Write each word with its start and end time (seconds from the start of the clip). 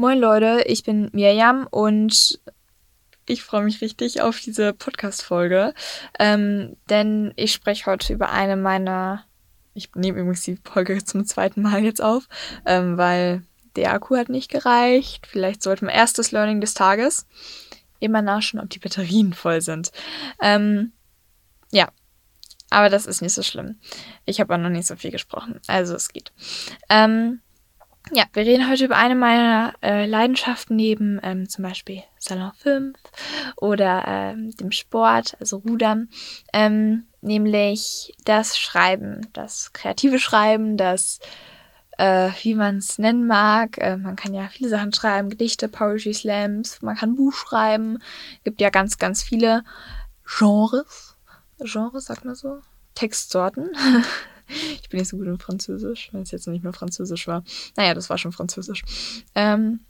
Moin 0.00 0.18
Leute, 0.18 0.62
ich 0.64 0.82
bin 0.82 1.10
Mirjam 1.12 1.66
und 1.70 2.40
ich 3.26 3.42
freue 3.42 3.64
mich 3.64 3.82
richtig 3.82 4.22
auf 4.22 4.40
diese 4.40 4.72
Podcast-Folge, 4.72 5.74
ähm, 6.18 6.78
denn 6.88 7.34
ich 7.36 7.52
spreche 7.52 7.84
heute 7.84 8.14
über 8.14 8.30
eine 8.30 8.56
meiner. 8.56 9.26
Ich 9.74 9.94
nehme 9.94 10.20
übrigens 10.20 10.40
die 10.40 10.56
Folge 10.64 11.04
zum 11.04 11.26
zweiten 11.26 11.60
Mal 11.60 11.84
jetzt 11.84 12.00
auf, 12.00 12.28
ähm, 12.64 12.96
weil 12.96 13.42
der 13.76 13.92
Akku 13.92 14.16
hat 14.16 14.30
nicht 14.30 14.50
gereicht. 14.50 15.26
Vielleicht 15.26 15.62
sollte 15.62 15.84
mein 15.84 15.94
erstes 15.94 16.32
Learning 16.32 16.62
des 16.62 16.72
Tages 16.72 17.26
immer 17.98 18.22
nachschauen, 18.22 18.64
ob 18.64 18.70
die 18.70 18.78
Batterien 18.78 19.34
voll 19.34 19.60
sind. 19.60 19.92
Ähm, 20.40 20.92
ja, 21.72 21.90
aber 22.70 22.88
das 22.88 23.04
ist 23.04 23.20
nicht 23.20 23.34
so 23.34 23.42
schlimm. 23.42 23.78
Ich 24.24 24.40
habe 24.40 24.54
auch 24.54 24.58
noch 24.58 24.70
nicht 24.70 24.86
so 24.86 24.96
viel 24.96 25.10
gesprochen, 25.10 25.60
also 25.66 25.94
es 25.94 26.08
geht. 26.08 26.32
Ähm, 26.88 27.42
ja, 28.12 28.24
wir 28.32 28.44
reden 28.44 28.68
heute 28.68 28.84
über 28.84 28.96
eine 28.96 29.14
meiner 29.14 29.74
äh, 29.82 30.06
Leidenschaften 30.06 30.76
neben 30.76 31.20
ähm, 31.22 31.48
zum 31.48 31.64
Beispiel 31.64 32.02
Salon 32.18 32.52
5 32.56 32.96
oder 33.56 34.04
ähm, 34.06 34.50
dem 34.56 34.72
Sport, 34.72 35.36
also 35.40 35.58
Rudern, 35.58 36.08
ähm, 36.52 37.06
nämlich 37.20 38.12
das 38.24 38.58
Schreiben, 38.58 39.28
das 39.32 39.72
kreative 39.72 40.18
Schreiben, 40.18 40.76
das, 40.76 41.20
äh, 41.98 42.30
wie 42.42 42.54
man 42.54 42.78
es 42.78 42.98
nennen 42.98 43.26
mag. 43.26 43.78
Äh, 43.78 43.96
man 43.96 44.16
kann 44.16 44.34
ja 44.34 44.48
viele 44.48 44.70
Sachen 44.70 44.92
schreiben, 44.92 45.30
Gedichte, 45.30 45.68
Poetry 45.68 46.14
Slams, 46.14 46.82
man 46.82 46.96
kann 46.96 47.14
Buch 47.16 47.32
schreiben, 47.32 47.98
gibt 48.44 48.60
ja 48.60 48.70
ganz, 48.70 48.98
ganz 48.98 49.22
viele 49.22 49.62
Genres. 50.38 51.16
Genres, 51.58 52.06
sagt 52.06 52.24
man 52.24 52.34
so? 52.34 52.60
Textsorten. 52.94 53.70
Ich 54.82 54.88
bin 54.88 54.98
nicht 54.98 55.08
so 55.08 55.16
gut 55.16 55.26
in 55.26 55.38
Französisch, 55.38 56.10
weil 56.12 56.22
es 56.22 56.30
jetzt 56.30 56.46
nicht 56.46 56.64
mehr 56.64 56.72
Französisch 56.72 57.26
war. 57.26 57.44
Naja, 57.76 57.94
das 57.94 58.10
war 58.10 58.18
schon 58.18 58.32
Französisch. 58.32 58.82
Ähm, 59.34 59.80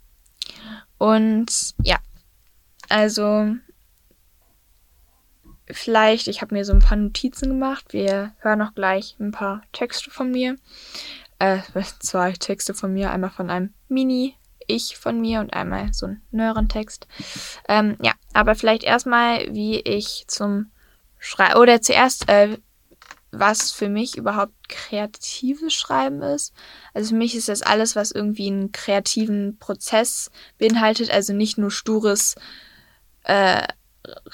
und 0.97 1.75
ja, 1.83 1.99
also 2.89 3.55
vielleicht, 5.69 6.27
ich 6.27 6.41
habe 6.41 6.55
mir 6.55 6.65
so 6.65 6.73
ein 6.73 6.79
paar 6.79 6.97
Notizen 6.97 7.49
gemacht. 7.49 7.93
Wir 7.93 8.33
hören 8.39 8.59
noch 8.59 8.75
gleich 8.75 9.15
ein 9.19 9.31
paar 9.31 9.63
Texte 9.71 10.11
von 10.11 10.31
mir. 10.31 10.57
Äh, 11.39 11.59
zwei 11.99 12.33
Texte 12.33 12.73
von 12.73 12.93
mir, 12.93 13.11
einmal 13.11 13.31
von 13.31 13.49
einem 13.49 13.73
Mini 13.87 14.35
ich 14.67 14.97
von 14.97 15.19
mir 15.19 15.39
und 15.39 15.53
einmal 15.53 15.93
so 15.93 16.07
einen 16.07 16.21
neueren 16.31 16.69
Text. 16.69 17.07
Ähm, 17.67 17.97
ja, 18.01 18.13
aber 18.33 18.55
vielleicht 18.55 18.83
erstmal, 18.83 19.53
wie 19.53 19.79
ich 19.79 20.25
zum 20.27 20.71
Schreiben 21.19 21.59
oder 21.59 21.81
zuerst, 21.81 22.29
äh, 22.29 22.57
was 23.31 23.71
für 23.71 23.89
mich 23.89 24.17
überhaupt 24.17 24.53
kreatives 24.67 25.73
Schreiben 25.73 26.21
ist. 26.21 26.53
Also 26.93 27.09
für 27.09 27.15
mich 27.15 27.35
ist 27.35 27.47
das 27.47 27.61
alles, 27.61 27.95
was 27.95 28.11
irgendwie 28.11 28.47
einen 28.47 28.71
kreativen 28.71 29.57
Prozess 29.57 30.31
beinhaltet, 30.57 31.09
also 31.11 31.33
nicht 31.33 31.57
nur 31.57 31.71
stures 31.71 32.35
äh, 33.23 33.67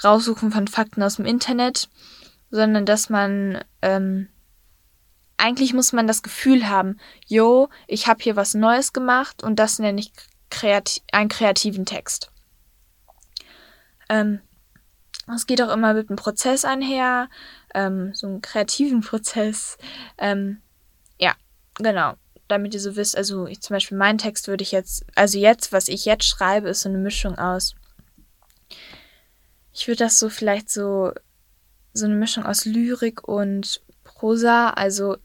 Raussuchen 0.02 0.50
von 0.50 0.66
Fakten 0.66 1.02
aus 1.02 1.16
dem 1.16 1.26
Internet, 1.26 1.88
sondern 2.50 2.86
dass 2.86 3.08
man 3.10 3.62
ähm, 3.82 4.28
eigentlich 5.36 5.72
muss 5.72 5.92
man 5.92 6.06
das 6.06 6.22
Gefühl 6.22 6.68
haben, 6.68 6.98
yo, 7.26 7.68
ich 7.86 8.08
habe 8.08 8.22
hier 8.22 8.36
was 8.36 8.54
Neues 8.54 8.92
gemacht 8.92 9.42
und 9.42 9.56
das 9.56 9.78
nenne 9.78 10.00
ich 10.00 10.12
kreati 10.50 11.02
einen 11.12 11.28
kreativen 11.28 11.86
Text. 11.86 12.32
Ähm, 14.08 14.40
es 15.34 15.46
geht 15.46 15.62
auch 15.62 15.72
immer 15.72 15.94
mit 15.94 16.08
einem 16.08 16.16
Prozess 16.16 16.64
einher, 16.64 17.28
ähm, 17.74 18.14
so 18.14 18.26
einen 18.26 18.42
kreativen 18.42 19.00
Prozess. 19.00 19.78
Ähm, 20.16 20.62
ja, 21.18 21.34
genau. 21.74 22.14
Damit 22.48 22.72
ihr 22.74 22.80
so 22.80 22.96
wisst, 22.96 23.16
also 23.16 23.46
ich, 23.46 23.60
zum 23.60 23.74
Beispiel 23.74 23.98
meinen 23.98 24.18
Text 24.18 24.48
würde 24.48 24.62
ich 24.62 24.72
jetzt, 24.72 25.04
also 25.14 25.38
jetzt, 25.38 25.72
was 25.72 25.88
ich 25.88 26.04
jetzt 26.06 26.24
schreibe, 26.24 26.70
ist 26.70 26.80
so 26.80 26.88
eine 26.88 26.98
Mischung 26.98 27.38
aus. 27.38 27.74
Ich 29.72 29.86
würde 29.86 30.04
das 30.04 30.18
so 30.18 30.30
vielleicht 30.30 30.70
so, 30.70 31.12
so 31.92 32.06
eine 32.06 32.14
Mischung 32.14 32.46
aus 32.46 32.64
Lyrik 32.64 33.28
und 33.28 33.82
Prosa, 34.02 34.70
also 34.70 35.16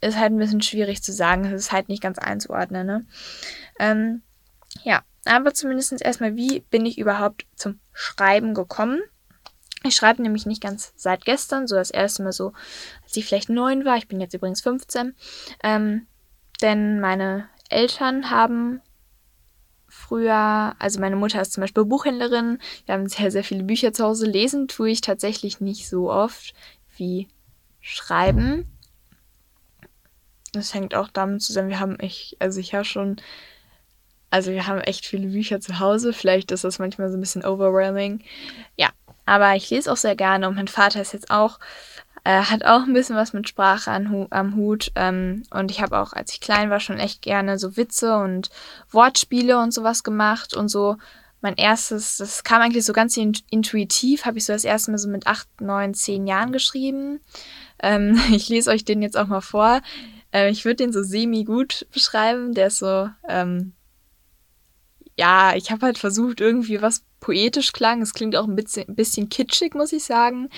ist 0.00 0.18
halt 0.18 0.32
ein 0.32 0.38
bisschen 0.38 0.62
schwierig 0.62 1.02
zu 1.02 1.12
sagen, 1.12 1.44
es 1.44 1.52
ist 1.52 1.72
halt 1.72 1.88
nicht 1.88 2.02
ganz 2.02 2.18
einzuordnen, 2.18 2.86
ne? 2.86 3.06
Ähm, 3.78 4.22
ja, 4.82 5.02
aber 5.26 5.54
zumindest 5.54 6.00
erstmal, 6.00 6.36
wie 6.36 6.60
bin 6.60 6.86
ich 6.86 6.98
überhaupt 6.98 7.46
zum 7.56 7.80
Schreiben 7.92 8.54
gekommen? 8.54 9.00
Ich 9.86 9.96
schreibe 9.96 10.22
nämlich 10.22 10.46
nicht 10.46 10.62
ganz 10.62 10.92
seit 10.96 11.24
gestern, 11.24 11.66
so 11.66 11.76
das 11.76 11.90
erste 11.90 12.22
Mal 12.22 12.32
so, 12.32 12.52
als 13.02 13.16
ich 13.16 13.26
vielleicht 13.26 13.50
neun 13.50 13.84
war. 13.84 13.96
Ich 13.96 14.08
bin 14.08 14.20
jetzt 14.20 14.34
übrigens 14.34 14.62
15. 14.62 15.14
Ähm, 15.62 16.06
denn 16.62 17.00
meine 17.00 17.48
Eltern 17.68 18.30
haben 18.30 18.80
früher, 19.88 20.74
also 20.78 21.00
meine 21.00 21.16
Mutter 21.16 21.40
ist 21.40 21.52
zum 21.52 21.60
Beispiel 21.60 21.84
Buchhändlerin. 21.84 22.58
Wir 22.86 22.94
haben 22.94 23.08
sehr, 23.08 23.30
sehr 23.30 23.44
viele 23.44 23.62
Bücher 23.62 23.92
zu 23.92 24.04
Hause. 24.04 24.26
Lesen 24.26 24.68
tue 24.68 24.90
ich 24.90 25.02
tatsächlich 25.02 25.60
nicht 25.60 25.88
so 25.88 26.10
oft 26.10 26.54
wie 26.96 27.28
schreiben. 27.80 28.66
Das 30.52 30.72
hängt 30.72 30.94
auch 30.94 31.08
damit 31.08 31.42
zusammen, 31.42 31.68
wir 31.68 31.80
haben 31.80 31.98
echt, 31.98 32.36
also 32.40 32.60
ich 32.60 32.74
habe 32.74 32.84
schon, 32.84 33.16
also 34.34 34.50
wir 34.50 34.66
haben 34.66 34.80
echt 34.80 35.06
viele 35.06 35.28
Bücher 35.28 35.60
zu 35.60 35.78
Hause. 35.78 36.12
Vielleicht 36.12 36.50
ist 36.50 36.64
das 36.64 36.80
manchmal 36.80 37.08
so 37.08 37.16
ein 37.16 37.20
bisschen 37.20 37.44
overwhelming. 37.44 38.20
Ja, 38.76 38.88
aber 39.26 39.54
ich 39.54 39.70
lese 39.70 39.92
auch 39.92 39.96
sehr 39.96 40.16
gerne 40.16 40.48
und 40.48 40.56
mein 40.56 40.66
Vater 40.66 41.00
ist 41.00 41.12
jetzt 41.12 41.30
auch, 41.30 41.60
äh, 42.24 42.40
hat 42.40 42.64
auch 42.64 42.82
ein 42.82 42.94
bisschen 42.94 43.14
was 43.14 43.32
mit 43.32 43.48
Sprache 43.48 43.92
an, 43.92 44.26
am 44.30 44.56
Hut. 44.56 44.90
Ähm, 44.96 45.44
und 45.50 45.70
ich 45.70 45.80
habe 45.80 46.00
auch, 46.00 46.14
als 46.14 46.32
ich 46.32 46.40
klein 46.40 46.68
war, 46.68 46.80
schon 46.80 46.98
echt 46.98 47.22
gerne 47.22 47.60
so 47.60 47.76
Witze 47.76 48.16
und 48.16 48.50
Wortspiele 48.90 49.56
und 49.56 49.72
sowas 49.72 50.02
gemacht 50.02 50.52
und 50.52 50.66
so. 50.66 50.96
Mein 51.40 51.54
erstes, 51.54 52.16
das 52.16 52.42
kam 52.42 52.60
eigentlich 52.60 52.84
so 52.84 52.92
ganz 52.92 53.16
intuitiv, 53.16 54.24
habe 54.24 54.38
ich 54.38 54.46
so 54.46 54.52
das 54.52 54.64
erste 54.64 54.90
Mal 54.90 54.98
so 54.98 55.08
mit 55.08 55.28
acht, 55.28 55.46
neun, 55.60 55.94
zehn 55.94 56.26
Jahren 56.26 56.50
geschrieben. 56.50 57.20
Ähm, 57.80 58.20
ich 58.32 58.48
lese 58.48 58.72
euch 58.72 58.84
den 58.84 59.00
jetzt 59.00 59.16
auch 59.16 59.28
mal 59.28 59.42
vor. 59.42 59.80
Äh, 60.32 60.50
ich 60.50 60.64
würde 60.64 60.82
den 60.82 60.92
so 60.92 61.04
semi-gut 61.04 61.86
beschreiben. 61.92 62.52
Der 62.52 62.66
ist 62.66 62.78
so, 62.78 63.08
ähm, 63.28 63.74
ja, 65.16 65.54
ich 65.54 65.70
habe 65.70 65.86
halt 65.86 65.98
versucht, 65.98 66.40
irgendwie 66.40 66.82
was 66.82 67.04
poetisch 67.20 67.72
klang. 67.72 68.02
Es 68.02 68.14
klingt 68.14 68.36
auch 68.36 68.46
ein 68.46 68.56
bisschen, 68.56 68.88
ein 68.88 68.94
bisschen 68.94 69.28
kitschig, 69.28 69.74
muss 69.74 69.92
ich 69.92 70.04
sagen, 70.04 70.48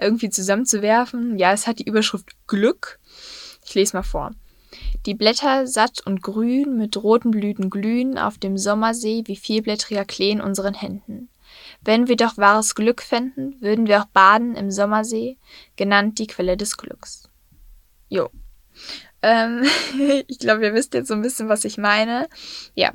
irgendwie 0.00 0.30
zusammenzuwerfen. 0.30 1.38
Ja, 1.38 1.52
es 1.52 1.66
hat 1.66 1.78
die 1.78 1.86
Überschrift 1.86 2.30
Glück. 2.46 2.98
Ich 3.64 3.74
lese 3.74 3.96
mal 3.96 4.02
vor. 4.02 4.32
Die 5.06 5.14
Blätter 5.14 5.66
satt 5.66 6.04
und 6.04 6.22
grün 6.22 6.76
mit 6.76 6.96
roten 6.96 7.30
Blüten 7.30 7.70
glühen 7.70 8.18
auf 8.18 8.38
dem 8.38 8.58
Sommersee 8.58 9.22
wie 9.26 9.36
vielblättriger 9.36 10.04
Klee 10.04 10.32
in 10.32 10.40
unseren 10.40 10.74
Händen. 10.74 11.28
Wenn 11.82 12.08
wir 12.08 12.16
doch 12.16 12.36
wahres 12.36 12.74
Glück 12.74 13.02
fänden, 13.02 13.60
würden 13.60 13.86
wir 13.86 14.02
auch 14.02 14.06
baden 14.06 14.56
im 14.56 14.70
Sommersee, 14.70 15.38
genannt 15.76 16.18
die 16.18 16.26
Quelle 16.26 16.56
des 16.56 16.76
Glücks. 16.76 17.28
Jo. 18.08 18.30
Ähm, 19.22 19.64
ich 20.26 20.38
glaube, 20.38 20.64
ihr 20.64 20.74
wisst 20.74 20.94
jetzt 20.94 21.08
so 21.08 21.14
ein 21.14 21.22
bisschen, 21.22 21.48
was 21.48 21.64
ich 21.64 21.78
meine. 21.78 22.28
Ja, 22.74 22.92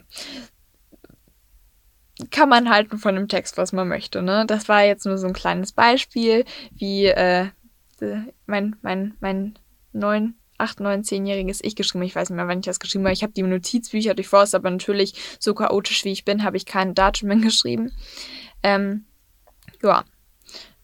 kann 2.30 2.50
man 2.50 2.70
halten 2.70 2.98
von 2.98 3.16
dem 3.16 3.28
Text, 3.28 3.58
was 3.58 3.74
man 3.74 3.88
möchte. 3.88 4.22
Ne? 4.22 4.46
Das 4.46 4.70
war 4.70 4.84
jetzt 4.84 5.06
nur 5.06 5.18
so 5.18 5.28
ein 5.28 5.34
kleines 5.34 5.72
Beispiel, 5.72 6.46
wie 6.72 7.06
äh, 7.06 7.48
mein, 8.46 8.76
mein, 8.82 9.16
mein 9.20 9.58
neun, 9.94 10.36
acht, 10.58 10.80
neun, 10.80 11.04
zehnjähriges 11.04 11.64
Ich 11.64 11.76
geschrieben. 11.76 12.04
Ich 12.04 12.16
weiß 12.16 12.30
nicht 12.30 12.36
mehr, 12.36 12.48
wann 12.48 12.60
ich 12.60 12.66
das 12.66 12.80
geschrieben 12.80 13.06
habe. 13.06 13.14
Ich 13.14 13.24
habe 13.24 13.34
die 13.34 13.44
Notizbücher 13.44 14.14
durchforstet, 14.14 14.60
aber 14.60 14.70
natürlich, 14.70 15.14
so 15.40 15.54
chaotisch 15.54 16.06
wie 16.06 16.12
ich 16.12 16.26
bin, 16.26 16.44
habe 16.44 16.58
ich 16.58 16.66
kein 16.66 16.94
Datum 16.94 17.42
geschrieben. 17.42 17.92
Ähm, 18.64 19.06
ja. 19.81 20.04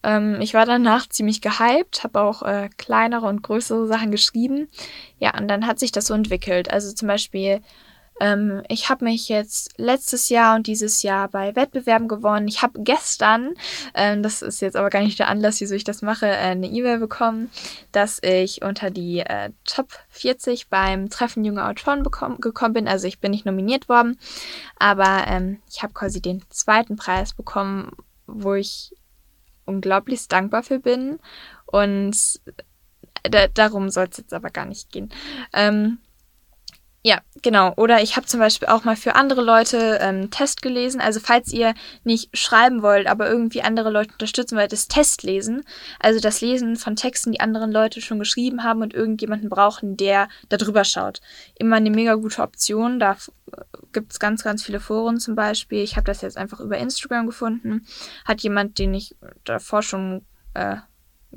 Ähm, 0.03 0.39
ich 0.41 0.53
war 0.53 0.65
danach 0.65 1.07
ziemlich 1.09 1.41
gehypt, 1.41 2.03
habe 2.03 2.21
auch 2.21 2.43
äh, 2.43 2.69
kleinere 2.77 3.25
und 3.25 3.43
größere 3.43 3.87
Sachen 3.87 4.11
geschrieben. 4.11 4.67
Ja, 5.19 5.37
und 5.37 5.47
dann 5.47 5.65
hat 5.65 5.79
sich 5.79 5.91
das 5.91 6.07
so 6.07 6.13
entwickelt. 6.13 6.71
Also 6.71 6.93
zum 6.93 7.07
Beispiel 7.07 7.61
ähm, 8.19 8.63
ich 8.67 8.89
habe 8.89 9.05
mich 9.05 9.29
jetzt 9.29 9.73
letztes 9.77 10.29
Jahr 10.29 10.55
und 10.55 10.67
dieses 10.67 11.03
Jahr 11.03 11.27
bei 11.27 11.55
Wettbewerben 11.55 12.07
gewonnen. 12.07 12.47
Ich 12.47 12.61
habe 12.61 12.81
gestern, 12.81 13.53
ähm, 13.93 14.23
das 14.23 14.41
ist 14.41 14.61
jetzt 14.61 14.75
aber 14.75 14.89
gar 14.89 15.01
nicht 15.01 15.19
der 15.19 15.27
Anlass, 15.27 15.61
wieso 15.61 15.75
ich 15.75 15.83
das 15.83 16.01
mache, 16.01 16.27
äh, 16.27 16.35
eine 16.35 16.67
E-Mail 16.67 16.99
bekommen, 16.99 17.49
dass 17.91 18.19
ich 18.23 18.61
unter 18.63 18.89
die 18.89 19.19
äh, 19.19 19.51
Top 19.65 19.91
40 20.09 20.69
beim 20.69 21.09
Treffen 21.09 21.45
junger 21.45 21.69
Autoren 21.69 22.03
gekommen 22.03 22.73
bin. 22.73 22.87
Also 22.87 23.07
ich 23.07 23.19
bin 23.19 23.31
nicht 23.31 23.45
nominiert 23.45 23.89
worden, 23.89 24.17
aber 24.77 25.25
ähm, 25.27 25.61
ich 25.69 25.83
habe 25.83 25.93
quasi 25.93 26.21
den 26.21 26.43
zweiten 26.49 26.95
Preis 26.95 27.33
bekommen, 27.33 27.91
wo 28.25 28.53
ich 28.55 28.93
unglaublich 29.65 30.27
dankbar 30.27 30.63
für 30.63 30.79
bin. 30.79 31.19
Und 31.65 32.39
da, 33.23 33.47
darum 33.47 33.89
soll 33.89 34.07
es 34.09 34.17
jetzt 34.17 34.33
aber 34.33 34.49
gar 34.49 34.65
nicht 34.65 34.91
gehen. 34.91 35.09
Ähm, 35.53 35.99
ja, 37.07 37.21
genau. 37.41 37.73
Oder 37.77 38.01
ich 38.01 38.17
habe 38.17 38.27
zum 38.27 38.41
Beispiel 38.41 38.67
auch 38.67 38.83
mal 38.83 38.97
für 38.97 39.15
andere 39.15 39.41
Leute 39.41 39.97
ähm, 40.01 40.29
Test 40.29 40.61
gelesen. 40.61 40.99
Also 40.99 41.21
falls 41.21 41.53
ihr 41.53 41.73
nicht 42.03 42.37
schreiben 42.37 42.81
wollt, 42.81 43.07
aber 43.07 43.29
irgendwie 43.29 43.61
andere 43.61 43.91
Leute 43.91 44.11
unterstützen 44.11 44.57
wollt, 44.57 44.73
das 44.73 44.89
Testlesen. 44.89 45.63
Also 46.01 46.19
das 46.19 46.41
Lesen 46.41 46.75
von 46.75 46.97
Texten, 46.97 47.31
die 47.31 47.39
andere 47.39 47.65
Leute 47.67 48.01
schon 48.01 48.19
geschrieben 48.19 48.65
haben 48.65 48.81
und 48.81 48.93
irgendjemanden 48.93 49.47
brauchen, 49.47 49.95
der 49.95 50.27
da 50.49 50.57
drüber 50.57 50.83
schaut. 50.83 51.21
Immer 51.57 51.77
eine 51.77 51.91
mega 51.91 52.15
gute 52.15 52.41
Option. 52.41 52.99
Da 52.99 53.15
gibt 53.93 54.11
es 54.11 54.19
ganz, 54.19 54.43
ganz 54.43 54.61
viele 54.61 54.81
Foren 54.81 55.17
zum 55.17 55.33
Beispiel. 55.33 55.83
Ich 55.83 55.95
habe 55.95 56.07
das 56.07 56.19
jetzt 56.19 56.35
einfach 56.35 56.59
über 56.59 56.77
Instagram 56.77 57.25
gefunden. 57.25 57.87
Hat 58.25 58.41
jemand, 58.41 58.79
den 58.79 58.93
ich 58.93 59.15
davor 59.45 59.81
schon 59.81 60.25
äh, 60.55 60.75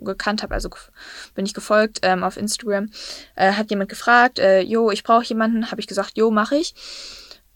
gekannt 0.05 0.43
habe, 0.43 0.55
also 0.55 0.71
bin 1.35 1.47
ich 1.47 1.55
gefolgt 1.55 2.01
ähm, 2.03 2.25
auf 2.25 2.37
Instagram, 2.37 2.91
äh, 3.37 3.53
hat 3.53 3.71
jemand 3.71 3.91
gefragt, 3.91 4.39
äh, 4.39 4.61
jo, 4.61 4.91
ich 4.91 5.03
brauche 5.03 5.25
jemanden, 5.25 5.71
habe 5.71 5.81
ich 5.81 5.87
gesagt, 5.87 6.17
jo, 6.17 6.31
mache 6.31 6.57
ich. 6.57 6.75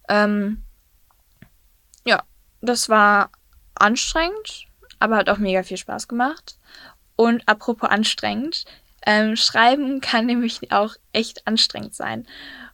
Ähm, 0.08 0.62
ja, 2.04 2.22
das 2.60 2.88
war 2.88 3.30
anstrengend, 3.74 4.66
aber 4.98 5.16
hat 5.16 5.28
auch 5.28 5.38
mega 5.38 5.62
viel 5.62 5.76
Spaß 5.76 6.08
gemacht. 6.08 6.58
Und 7.16 7.42
apropos 7.48 7.90
anstrengend, 7.90 8.64
ähm, 9.06 9.36
Schreiben 9.36 10.00
kann 10.02 10.26
nämlich 10.26 10.72
auch 10.72 10.94
echt 11.12 11.46
anstrengend 11.46 11.94
sein. 11.94 12.26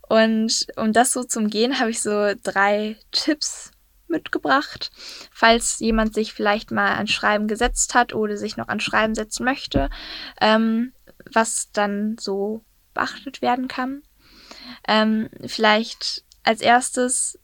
Und 0.09 0.67
um 0.77 0.93
das 0.93 1.13
so 1.13 1.23
zu 1.23 1.39
umgehen, 1.39 1.79
habe 1.79 1.91
ich 1.91 2.03
so 2.03 2.33
drei 2.43 2.97
Tipps 3.13 3.71
mitgebracht, 4.11 4.91
falls 5.33 5.79
jemand 5.79 6.15
sich 6.15 6.33
vielleicht 6.33 6.71
mal 6.71 6.95
an 6.95 7.07
Schreiben 7.07 7.49
gesetzt 7.49 7.95
hat 7.95 8.15
oder 8.15 8.37
sich 8.37 8.57
noch 8.57 8.69
an 8.69 8.81
Schreiben 8.81 9.15
setzen 9.15 9.45
möchte, 9.45 9.91
ähm, 10.41 10.93
was 11.33 11.71
dann 11.73 12.17
so 12.19 12.65
beachtet 12.95 13.43
werden 13.43 13.69
kann. 13.69 14.03
Ähm, 14.87 15.29
vielleicht 15.47 16.25
als 16.43 16.61
erstes 16.61 17.39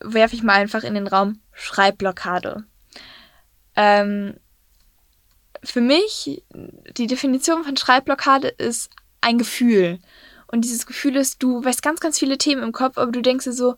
werfe 0.00 0.34
ich 0.34 0.42
mal 0.42 0.54
einfach 0.54 0.84
in 0.84 0.94
den 0.94 1.06
Raum 1.06 1.40
Schreibblockade. 1.52 2.64
Ähm, 3.76 4.38
für 5.62 5.80
mich, 5.80 6.44
die 6.96 7.06
Definition 7.06 7.64
von 7.64 7.76
Schreibblockade 7.76 8.48
ist 8.48 8.90
ein 9.20 9.38
Gefühl. 9.38 9.98
Und 10.46 10.64
dieses 10.64 10.86
Gefühl 10.86 11.16
ist, 11.16 11.42
du 11.42 11.64
weißt 11.64 11.82
ganz, 11.82 12.00
ganz 12.00 12.18
viele 12.18 12.38
Themen 12.38 12.62
im 12.62 12.72
Kopf, 12.72 12.98
aber 12.98 13.10
du 13.10 13.22
denkst 13.22 13.44
dir 13.44 13.52
so, 13.52 13.76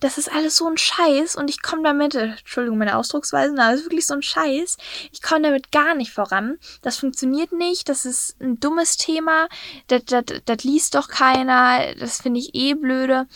das 0.00 0.18
ist 0.18 0.30
alles 0.30 0.56
so 0.56 0.68
ein 0.68 0.76
Scheiß 0.76 1.36
und 1.36 1.48
ich 1.48 1.62
komme 1.62 1.82
damit, 1.82 2.14
Entschuldigung, 2.14 2.78
meine 2.78 2.96
Ausdrucksweise, 2.96 3.52
aber 3.52 3.70
das 3.70 3.80
ist 3.80 3.86
wirklich 3.86 4.06
so 4.06 4.14
ein 4.14 4.22
Scheiß. 4.22 4.76
Ich 5.12 5.22
komme 5.22 5.42
damit 5.42 5.70
gar 5.72 5.94
nicht 5.94 6.12
voran. 6.12 6.58
Das 6.82 6.98
funktioniert 6.98 7.52
nicht, 7.52 7.88
das 7.88 8.04
ist 8.04 8.40
ein 8.40 8.58
dummes 8.58 8.96
Thema, 8.96 9.48
das, 9.86 10.04
das, 10.06 10.24
das 10.44 10.64
liest 10.64 10.94
doch 10.94 11.08
keiner, 11.08 11.94
das 11.94 12.20
finde 12.20 12.40
ich 12.40 12.54
eh 12.54 12.74
blöde. 12.74 13.26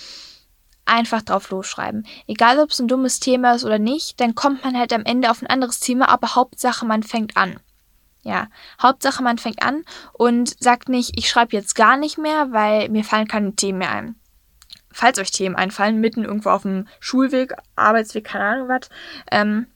Einfach 0.85 1.21
drauf 1.21 1.51
losschreiben. 1.51 2.07
Egal, 2.27 2.59
ob 2.59 2.71
es 2.71 2.79
ein 2.79 2.89
dummes 2.89 3.21
Thema 3.21 3.53
ist 3.53 3.65
oder 3.65 3.79
nicht, 3.79 4.21
dann 4.21 4.35
kommt 4.35 4.65
man 4.65 4.77
halt 4.77 4.93
am 4.95 5.05
Ende 5.05 5.31
auf 5.31 5.43
ein 5.43 5.47
anderes 5.47 5.81
Thema, 5.81 6.09
aber 6.09 6.35
Hauptsache, 6.35 6.87
man 6.87 7.03
fängt 7.03 7.37
an. 7.37 7.61
Ja, 8.23 8.49
Hauptsache, 8.83 9.23
man 9.23 9.39
fängt 9.39 9.63
an 9.63 9.85
und 10.15 10.61
sagt 10.63 10.89
nicht, 10.89 11.13
ich 11.17 11.29
schreibe 11.29 11.55
jetzt 11.55 11.75
gar 11.75 11.99
nicht 11.99 12.19
mehr, 12.19 12.53
weil 12.53 12.89
mir 12.89 13.05
fallen 13.05 13.29
keine 13.29 13.55
Themen 13.55 13.79
mehr 13.79 13.91
ein 13.91 14.18
falls 14.93 15.19
euch 15.19 15.31
Themen 15.31 15.57
einfallen, 15.57 16.01
mitten 16.01 16.25
irgendwo 16.25 16.51
auf 16.51 16.63
dem 16.63 16.89
Schulweg, 17.01 17.55
Arbeitsweg, 17.77 18.25
keine 18.25 18.45
Ahnung 18.45 18.69
was, 18.69 18.89
ähm, 19.31 19.67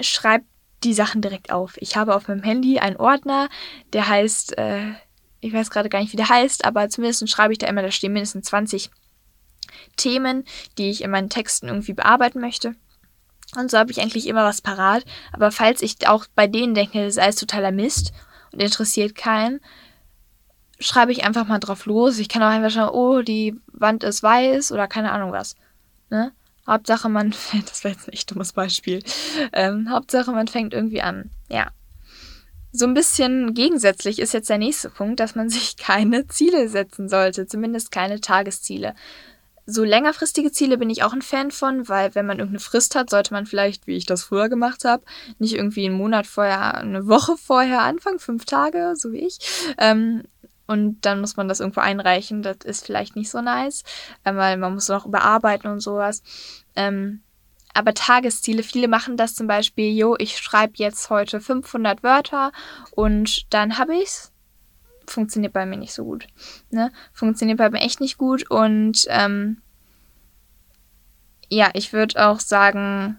schreibt 0.00 0.46
die 0.84 0.94
Sachen 0.94 1.20
direkt 1.20 1.52
auf. 1.52 1.76
Ich 1.78 1.96
habe 1.96 2.14
auf 2.14 2.28
meinem 2.28 2.42
Handy 2.42 2.78
einen 2.78 2.96
Ordner, 2.96 3.48
der 3.92 4.08
heißt, 4.08 4.56
äh, 4.58 4.92
ich 5.40 5.52
weiß 5.52 5.70
gerade 5.70 5.88
gar 5.88 6.00
nicht, 6.00 6.12
wie 6.12 6.16
der 6.16 6.28
heißt, 6.28 6.64
aber 6.64 6.88
zumindest 6.88 7.28
schreibe 7.28 7.52
ich 7.52 7.58
da 7.58 7.66
immer, 7.66 7.82
da 7.82 7.90
stehen 7.90 8.12
mindestens 8.12 8.46
20 8.46 8.90
Themen, 9.96 10.44
die 10.78 10.90
ich 10.90 11.02
in 11.02 11.10
meinen 11.10 11.30
Texten 11.30 11.68
irgendwie 11.68 11.92
bearbeiten 11.92 12.40
möchte. 12.40 12.74
Und 13.56 13.70
so 13.70 13.78
habe 13.78 13.90
ich 13.90 14.00
eigentlich 14.00 14.26
immer 14.26 14.44
was 14.44 14.60
parat. 14.60 15.04
Aber 15.32 15.50
falls 15.50 15.82
ich 15.82 16.06
auch 16.06 16.26
bei 16.34 16.46
denen 16.46 16.74
denke, 16.74 17.04
das 17.04 17.14
ist 17.14 17.18
alles 17.18 17.36
totaler 17.36 17.72
Mist 17.72 18.12
und 18.52 18.62
interessiert 18.62 19.14
keinen, 19.14 19.60
schreibe 20.80 21.12
ich 21.12 21.24
einfach 21.24 21.46
mal 21.46 21.58
drauf 21.58 21.86
los. 21.86 22.18
Ich 22.18 22.28
kann 22.28 22.42
auch 22.42 22.48
einfach 22.48 22.70
schauen, 22.70 22.90
oh, 22.90 23.22
die 23.22 23.54
Wand 23.72 24.02
ist 24.02 24.22
weiß 24.22 24.72
oder 24.72 24.88
keine 24.88 25.12
Ahnung 25.12 25.30
was. 25.30 25.54
Ne? 26.08 26.32
Hauptsache 26.66 27.08
man, 27.08 27.30
das 27.66 27.84
wäre 27.84 27.94
jetzt 27.94 28.08
ein 28.08 28.12
echt 28.12 28.30
dummes 28.30 28.52
Beispiel. 28.52 29.02
Ähm, 29.52 29.90
Hauptsache 29.90 30.32
man 30.32 30.48
fängt 30.48 30.72
irgendwie 30.72 31.02
an. 31.02 31.30
Ja. 31.48 31.68
So 32.72 32.86
ein 32.86 32.94
bisschen 32.94 33.52
gegensätzlich 33.54 34.20
ist 34.20 34.32
jetzt 34.32 34.48
der 34.48 34.58
nächste 34.58 34.90
Punkt, 34.90 35.20
dass 35.20 35.34
man 35.34 35.48
sich 35.50 35.76
keine 35.76 36.26
Ziele 36.28 36.68
setzen 36.68 37.08
sollte, 37.08 37.46
zumindest 37.46 37.92
keine 37.92 38.20
Tagesziele. 38.20 38.94
So 39.66 39.84
längerfristige 39.84 40.50
Ziele 40.50 40.78
bin 40.78 40.90
ich 40.90 41.04
auch 41.04 41.12
ein 41.12 41.22
Fan 41.22 41.52
von, 41.52 41.88
weil 41.88 42.14
wenn 42.14 42.26
man 42.26 42.38
irgendeine 42.38 42.60
Frist 42.60 42.96
hat, 42.96 43.10
sollte 43.10 43.32
man 43.34 43.46
vielleicht, 43.46 43.86
wie 43.86 43.96
ich 43.96 44.06
das 44.06 44.24
früher 44.24 44.48
gemacht 44.48 44.84
habe, 44.84 45.04
nicht 45.38 45.54
irgendwie 45.54 45.86
einen 45.86 45.96
Monat 45.96 46.26
vorher, 46.26 46.78
eine 46.78 47.06
Woche 47.06 47.36
vorher 47.36 47.82
anfangen, 47.82 48.18
fünf 48.18 48.46
Tage, 48.46 48.94
so 48.96 49.12
wie 49.12 49.26
ich, 49.26 49.38
ähm, 49.78 50.24
und 50.70 51.00
dann 51.00 51.20
muss 51.20 51.36
man 51.36 51.48
das 51.48 51.58
irgendwo 51.58 51.80
einreichen. 51.80 52.42
Das 52.42 52.58
ist 52.62 52.86
vielleicht 52.86 53.16
nicht 53.16 53.28
so 53.28 53.40
nice, 53.40 53.82
äh, 54.22 54.32
weil 54.32 54.56
man 54.56 54.74
muss 54.74 54.88
noch 54.88 55.04
überarbeiten 55.04 55.68
und 55.68 55.80
sowas. 55.80 56.22
Ähm, 56.76 57.22
aber 57.74 57.92
Tagesziele, 57.92 58.62
viele 58.62 58.86
machen 58.86 59.16
das 59.16 59.34
zum 59.34 59.48
Beispiel, 59.48 59.92
jo, 59.92 60.14
ich 60.18 60.38
schreibe 60.38 60.74
jetzt 60.76 61.10
heute 61.10 61.40
500 61.40 62.04
Wörter 62.04 62.52
und 62.92 63.52
dann 63.52 63.78
habe 63.78 63.96
ich's. 63.96 64.32
Funktioniert 65.08 65.52
bei 65.52 65.66
mir 65.66 65.76
nicht 65.76 65.92
so 65.92 66.04
gut. 66.04 66.28
Ne? 66.70 66.92
Funktioniert 67.12 67.58
bei 67.58 67.68
mir 67.68 67.80
echt 67.80 68.00
nicht 68.00 68.16
gut 68.16 68.48
und 68.48 69.06
ähm, 69.08 69.60
ja, 71.48 71.70
ich 71.74 71.92
würde 71.92 72.24
auch 72.24 72.38
sagen, 72.38 73.18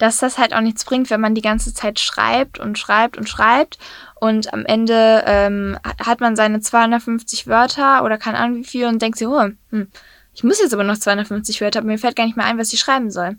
dass 0.00 0.18
das 0.18 0.38
halt 0.38 0.54
auch 0.54 0.60
nichts 0.60 0.84
bringt, 0.84 1.10
wenn 1.10 1.20
man 1.20 1.34
die 1.34 1.42
ganze 1.42 1.74
Zeit 1.74 1.98
schreibt 1.98 2.60
und 2.60 2.78
schreibt 2.78 3.18
und 3.18 3.28
schreibt 3.28 3.78
und 4.20 4.52
am 4.52 4.66
Ende 4.66 5.22
ähm, 5.26 5.78
hat 5.98 6.20
man 6.20 6.36
seine 6.36 6.60
250 6.60 7.46
Wörter 7.46 8.04
oder 8.04 8.18
keine 8.18 8.38
Ahnung 8.38 8.58
wie 8.58 8.64
viel 8.64 8.86
und 8.86 9.00
denkt 9.00 9.18
sich, 9.18 9.26
oh, 9.26 9.48
hm, 9.70 9.88
ich 10.34 10.44
muss 10.44 10.60
jetzt 10.60 10.74
aber 10.74 10.84
noch 10.84 10.98
250 10.98 11.60
Wörter, 11.60 11.80
aber 11.80 11.88
mir 11.88 11.98
fällt 11.98 12.16
gar 12.16 12.26
nicht 12.26 12.36
mehr 12.36 12.46
ein, 12.46 12.58
was 12.58 12.72
ich 12.72 12.80
schreiben 12.80 13.10
soll. 13.10 13.36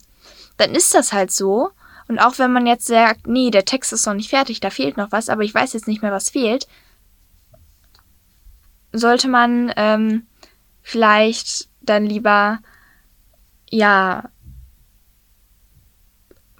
Dann 0.57 0.72
ist 0.72 0.94
das 0.94 1.13
halt 1.13 1.31
so. 1.31 1.69
Und 2.07 2.19
auch 2.19 2.39
wenn 2.39 2.51
man 2.51 2.66
jetzt 2.66 2.88
sagt, 2.88 3.28
nee, 3.28 3.51
der 3.51 3.63
Text 3.63 3.94
ist 3.94 4.06
noch 4.06 4.16
nicht 4.16 4.30
fertig, 4.30 4.60
da 4.60 4.69
fehlt 4.69 4.98
noch 4.98 5.12
was, 5.12 5.30
aber 5.30 5.44
ich 5.44 5.54
weiß 5.54 5.74
jetzt 5.74 5.88
nicht 5.88 6.01
mehr, 6.01 6.12
was 6.12 6.30
fehlt, 6.31 6.68
sollte 8.92 9.30
man 9.30 9.72
ähm, 9.77 10.25
vielleicht 10.81 11.69
dann 11.81 12.06
lieber 12.06 12.60
ja 13.69 14.30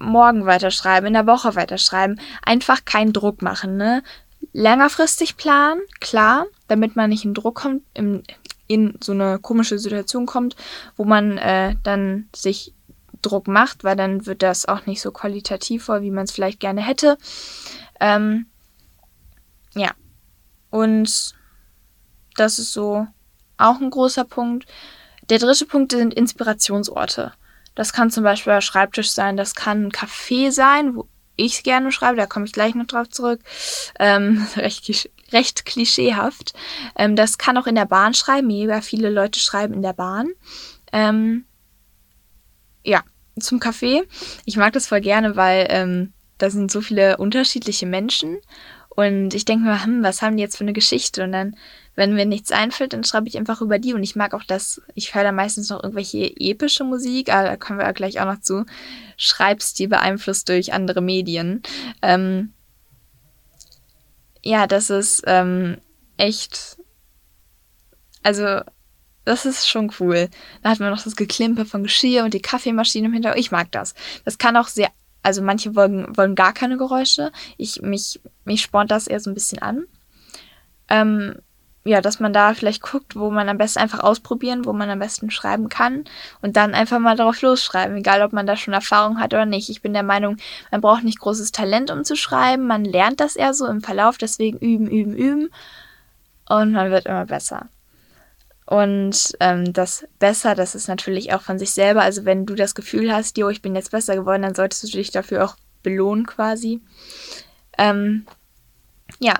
morgen 0.02 0.46
weiterschreiben, 0.46 1.06
in 1.06 1.12
der 1.14 1.26
Woche 1.26 1.54
weiterschreiben. 1.54 2.20
Einfach 2.44 2.84
keinen 2.84 3.12
Druck 3.12 3.42
machen, 3.42 3.76
ne? 3.76 4.02
Längerfristig 4.52 5.36
planen, 5.36 5.80
klar, 6.00 6.46
damit 6.68 6.96
man 6.96 7.10
nicht 7.10 7.24
in 7.24 7.34
Druck 7.34 7.62
kommt, 7.62 7.82
in, 7.94 8.24
in 8.66 8.98
so 9.02 9.12
eine 9.12 9.38
komische 9.38 9.78
Situation 9.78 10.26
kommt, 10.26 10.56
wo 10.96 11.04
man 11.04 11.38
äh, 11.38 11.76
dann 11.82 12.28
sich 12.34 12.74
Druck 13.22 13.46
macht, 13.46 13.84
weil 13.84 13.96
dann 13.96 14.26
wird 14.26 14.42
das 14.42 14.66
auch 14.66 14.86
nicht 14.86 15.00
so 15.00 15.12
qualitativ 15.12 15.84
vor, 15.84 16.02
wie 16.02 16.10
man 16.10 16.24
es 16.24 16.32
vielleicht 16.32 16.60
gerne 16.60 16.82
hätte. 16.82 17.16
Ähm, 18.00 18.46
ja. 19.74 19.92
Und 20.70 21.34
das 22.36 22.58
ist 22.58 22.72
so 22.72 23.06
auch 23.58 23.80
ein 23.80 23.90
großer 23.90 24.24
Punkt. 24.24 24.66
Der 25.30 25.38
dritte 25.38 25.66
Punkt 25.66 25.92
sind 25.92 26.14
Inspirationsorte. 26.14 27.32
Das 27.74 27.92
kann 27.92 28.10
zum 28.10 28.24
Beispiel 28.24 28.52
ein 28.52 28.62
Schreibtisch 28.62 29.10
sein, 29.10 29.36
das 29.36 29.54
kann 29.54 29.86
ein 29.86 29.92
Café 29.92 30.50
sein, 30.50 30.96
wo 30.96 31.08
ich 31.36 31.62
gerne 31.62 31.92
schreibe, 31.92 32.16
da 32.16 32.26
komme 32.26 32.44
ich 32.44 32.52
gleich 32.52 32.74
noch 32.74 32.86
drauf 32.86 33.08
zurück. 33.08 33.40
Ähm, 33.98 34.46
recht, 34.56 35.10
recht 35.32 35.64
klischeehaft. 35.64 36.52
Ähm, 36.96 37.16
das 37.16 37.38
kann 37.38 37.56
auch 37.56 37.66
in 37.66 37.74
der 37.74 37.86
Bahn 37.86 38.14
schreiben. 38.14 38.46
Mega 38.48 38.80
viele 38.80 39.10
Leute 39.10 39.40
schreiben 39.40 39.74
in 39.74 39.82
der 39.82 39.94
Bahn. 39.94 40.28
Ähm, 40.92 41.46
ja, 42.84 43.02
zum 43.38 43.60
Café. 43.60 44.02
Ich 44.44 44.56
mag 44.56 44.72
das 44.72 44.88
voll 44.88 45.00
gerne, 45.00 45.36
weil 45.36 45.66
ähm, 45.70 46.12
da 46.38 46.50
sind 46.50 46.70
so 46.70 46.80
viele 46.80 47.16
unterschiedliche 47.16 47.86
Menschen. 47.86 48.38
Und 48.90 49.32
ich 49.32 49.44
denke 49.44 49.64
mir, 49.64 49.84
hm, 49.84 50.02
was 50.02 50.20
haben 50.20 50.36
die 50.36 50.42
jetzt 50.42 50.58
für 50.58 50.64
eine 50.64 50.74
Geschichte? 50.74 51.24
Und 51.24 51.32
dann 51.32 51.56
wenn 51.94 52.14
mir 52.14 52.24
nichts 52.24 52.52
einfällt, 52.52 52.92
dann 52.92 53.04
schreibe 53.04 53.28
ich 53.28 53.36
einfach 53.36 53.60
über 53.60 53.78
die. 53.78 53.92
Und 53.92 54.02
ich 54.02 54.16
mag 54.16 54.34
auch 54.34 54.44
das, 54.44 54.80
ich 54.94 55.14
höre 55.14 55.24
da 55.24 55.32
meistens 55.32 55.68
noch 55.68 55.82
irgendwelche 55.82 56.32
epische 56.38 56.84
Musik, 56.84 57.32
aber 57.32 57.48
da 57.48 57.56
kommen 57.56 57.78
wir 57.78 57.86
ja 57.86 57.92
gleich 57.92 58.20
auch 58.20 58.24
noch 58.26 58.40
zu. 58.40 58.64
Schreibstil 59.16 59.88
beeinflusst 59.88 60.48
durch 60.48 60.72
andere 60.72 61.02
Medien. 61.02 61.62
Ähm, 62.00 62.54
ja, 64.42 64.66
das 64.66 64.90
ist 64.90 65.22
ähm, 65.26 65.78
echt. 66.16 66.78
Also, 68.22 68.60
das 69.24 69.44
ist 69.44 69.68
schon 69.68 69.92
cool. 70.00 70.28
Da 70.62 70.70
hat 70.70 70.80
man 70.80 70.90
noch 70.90 71.02
das 71.02 71.16
Geklimper 71.16 71.64
von 71.64 71.82
Geschirr 71.82 72.24
und 72.24 72.34
die 72.34 72.42
Kaffeemaschine 72.42 73.06
im 73.06 73.12
Hintergrund. 73.12 73.40
Ich 73.40 73.52
mag 73.52 73.70
das. 73.70 73.94
Das 74.24 74.38
kann 74.38 74.56
auch 74.56 74.68
sehr. 74.68 74.90
Also, 75.22 75.42
manche 75.42 75.76
wollen, 75.76 76.16
wollen 76.16 76.34
gar 76.34 76.54
keine 76.54 76.78
Geräusche. 76.78 77.32
Ich, 77.58 77.82
mich, 77.82 78.20
mich 78.44 78.62
spornt 78.62 78.90
das 78.90 79.06
eher 79.06 79.20
so 79.20 79.30
ein 79.30 79.34
bisschen 79.34 79.60
an. 79.60 79.84
Ähm, 80.88 81.36
ja, 81.84 82.00
dass 82.00 82.20
man 82.20 82.32
da 82.32 82.54
vielleicht 82.54 82.82
guckt, 82.82 83.16
wo 83.16 83.30
man 83.30 83.48
am 83.48 83.58
besten 83.58 83.80
einfach 83.80 84.00
ausprobieren, 84.00 84.64
wo 84.64 84.72
man 84.72 84.88
am 84.88 85.00
besten 85.00 85.30
schreiben 85.30 85.68
kann 85.68 86.04
und 86.40 86.56
dann 86.56 86.74
einfach 86.74 87.00
mal 87.00 87.16
drauf 87.16 87.42
losschreiben, 87.42 87.96
egal 87.96 88.22
ob 88.22 88.32
man 88.32 88.46
da 88.46 88.56
schon 88.56 88.74
Erfahrung 88.74 89.18
hat 89.18 89.34
oder 89.34 89.46
nicht. 89.46 89.68
Ich 89.68 89.82
bin 89.82 89.92
der 89.92 90.04
Meinung, 90.04 90.36
man 90.70 90.80
braucht 90.80 91.02
nicht 91.02 91.18
großes 91.18 91.50
Talent, 91.50 91.90
um 91.90 92.04
zu 92.04 92.14
schreiben, 92.14 92.66
man 92.66 92.84
lernt 92.84 93.20
das 93.20 93.34
eher 93.34 93.52
so 93.52 93.66
im 93.66 93.82
Verlauf, 93.82 94.16
deswegen 94.16 94.58
üben, 94.58 94.86
üben, 94.86 95.16
üben 95.16 95.50
und 96.48 96.72
man 96.72 96.90
wird 96.90 97.06
immer 97.06 97.26
besser. 97.26 97.68
Und 98.66 99.36
ähm, 99.40 99.72
das 99.72 100.06
besser, 100.18 100.54
das 100.54 100.74
ist 100.74 100.88
natürlich 100.88 101.34
auch 101.34 101.42
von 101.42 101.58
sich 101.58 101.72
selber. 101.72 102.02
Also 102.02 102.24
wenn 102.24 102.46
du 102.46 102.54
das 102.54 102.74
Gefühl 102.74 103.12
hast, 103.12 103.36
jo, 103.36 103.48
ich 103.48 103.60
bin 103.60 103.74
jetzt 103.74 103.90
besser 103.90 104.14
geworden, 104.14 104.42
dann 104.42 104.54
solltest 104.54 104.84
du 104.84 104.88
dich 104.88 105.10
dafür 105.10 105.44
auch 105.44 105.56
belohnen 105.82 106.26
quasi. 106.26 106.80
Ähm, 107.76 108.24
ja, 109.18 109.34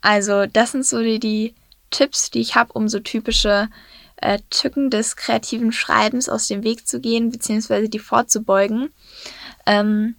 also 0.00 0.46
das 0.46 0.72
sind 0.72 0.86
so 0.86 1.02
die, 1.02 1.18
die 1.18 1.54
Tipps, 1.90 2.30
die 2.30 2.40
ich 2.40 2.54
habe, 2.54 2.72
um 2.72 2.88
so 2.88 3.00
typische 3.00 3.68
äh, 4.16 4.38
Tücken 4.50 4.90
des 4.90 5.16
kreativen 5.16 5.72
Schreibens 5.72 6.28
aus 6.28 6.48
dem 6.48 6.62
Weg 6.64 6.86
zu 6.86 7.00
gehen, 7.00 7.30
beziehungsweise 7.30 7.88
die 7.88 7.98
vorzubeugen. 7.98 8.90
Ähm, 9.66 10.16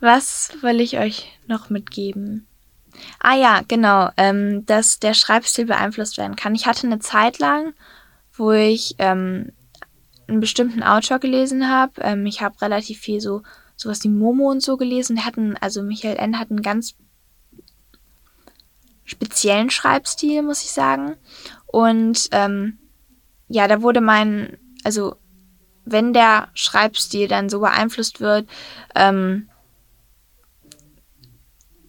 was 0.00 0.50
will 0.60 0.80
ich 0.80 0.98
euch 0.98 1.38
noch 1.46 1.70
mitgeben? 1.70 2.46
Ah 3.18 3.34
ja, 3.34 3.62
genau, 3.66 4.10
ähm, 4.16 4.64
dass 4.66 5.00
der 5.00 5.14
Schreibstil 5.14 5.66
beeinflusst 5.66 6.18
werden 6.18 6.36
kann. 6.36 6.54
Ich 6.54 6.66
hatte 6.66 6.86
eine 6.86 7.00
Zeit 7.00 7.38
lang, 7.38 7.74
wo 8.32 8.52
ich 8.52 8.94
ähm, 8.98 9.52
einen 10.28 10.40
bestimmten 10.40 10.82
Autor 10.82 11.18
gelesen 11.18 11.68
habe. 11.68 12.00
Ähm, 12.02 12.26
ich 12.26 12.40
habe 12.40 12.60
relativ 12.62 13.00
viel 13.00 13.20
so 13.20 13.42
sowas 13.76 14.04
wie 14.04 14.08
Momo 14.08 14.50
und 14.50 14.62
so 14.62 14.76
gelesen. 14.76 15.24
Hatten, 15.24 15.56
also 15.56 15.82
Michael 15.82 16.16
N. 16.16 16.38
hat 16.38 16.50
einen 16.50 16.62
ganz 16.62 16.94
speziellen 19.04 19.70
Schreibstil, 19.70 20.42
muss 20.42 20.62
ich 20.62 20.72
sagen. 20.72 21.16
Und 21.66 22.28
ähm, 22.32 22.78
ja, 23.48 23.68
da 23.68 23.82
wurde 23.82 24.00
mein, 24.00 24.58
also 24.84 25.16
wenn 25.84 26.12
der 26.12 26.48
Schreibstil 26.54 27.28
dann 27.28 27.48
so 27.48 27.60
beeinflusst 27.60 28.20
wird, 28.20 28.48
ähm, 28.94 29.48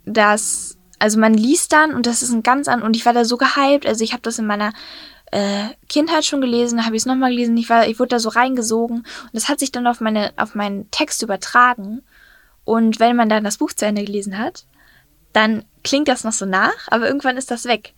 dass, 0.05 0.77
also 0.99 1.19
man 1.19 1.33
liest 1.33 1.71
dann 1.71 1.93
und 1.93 2.05
das 2.05 2.21
ist 2.21 2.31
ein 2.31 2.43
ganz 2.43 2.67
an 2.67 2.83
und 2.83 2.95
ich 2.95 3.05
war 3.05 3.13
da 3.13 3.25
so 3.25 3.37
gehypt, 3.37 3.85
also 3.85 4.03
ich 4.03 4.11
habe 4.11 4.21
das 4.21 4.37
in 4.37 4.45
meiner 4.45 4.73
äh, 5.31 5.69
Kindheit 5.89 6.25
schon 6.25 6.41
gelesen, 6.41 6.85
habe 6.85 6.95
ich 6.95 7.01
es 7.01 7.05
nochmal 7.05 7.31
gelesen, 7.31 7.57
ich 7.57 7.69
war, 7.69 7.87
ich 7.87 7.99
wurde 7.99 8.09
da 8.09 8.19
so 8.19 8.29
reingesogen 8.29 8.97
und 8.99 9.33
das 9.33 9.49
hat 9.49 9.59
sich 9.59 9.71
dann 9.71 9.87
auf 9.87 10.01
meine, 10.01 10.33
auf 10.37 10.55
meinen 10.55 10.89
Text 10.91 11.21
übertragen. 11.23 12.03
Und 12.63 12.99
wenn 12.99 13.15
man 13.15 13.29
dann 13.29 13.43
das 13.43 13.57
Buch 13.57 13.73
zu 13.73 13.85
Ende 13.85 14.03
gelesen 14.03 14.39
hat, 14.39 14.65
dann 15.35 15.65
klingt 15.83 16.07
das 16.07 16.23
noch 16.23 16.31
so 16.31 16.45
nach, 16.45 16.87
aber 16.87 17.07
irgendwann 17.07 17.37
ist 17.37 17.51
das 17.51 17.65
weg. 17.65 17.93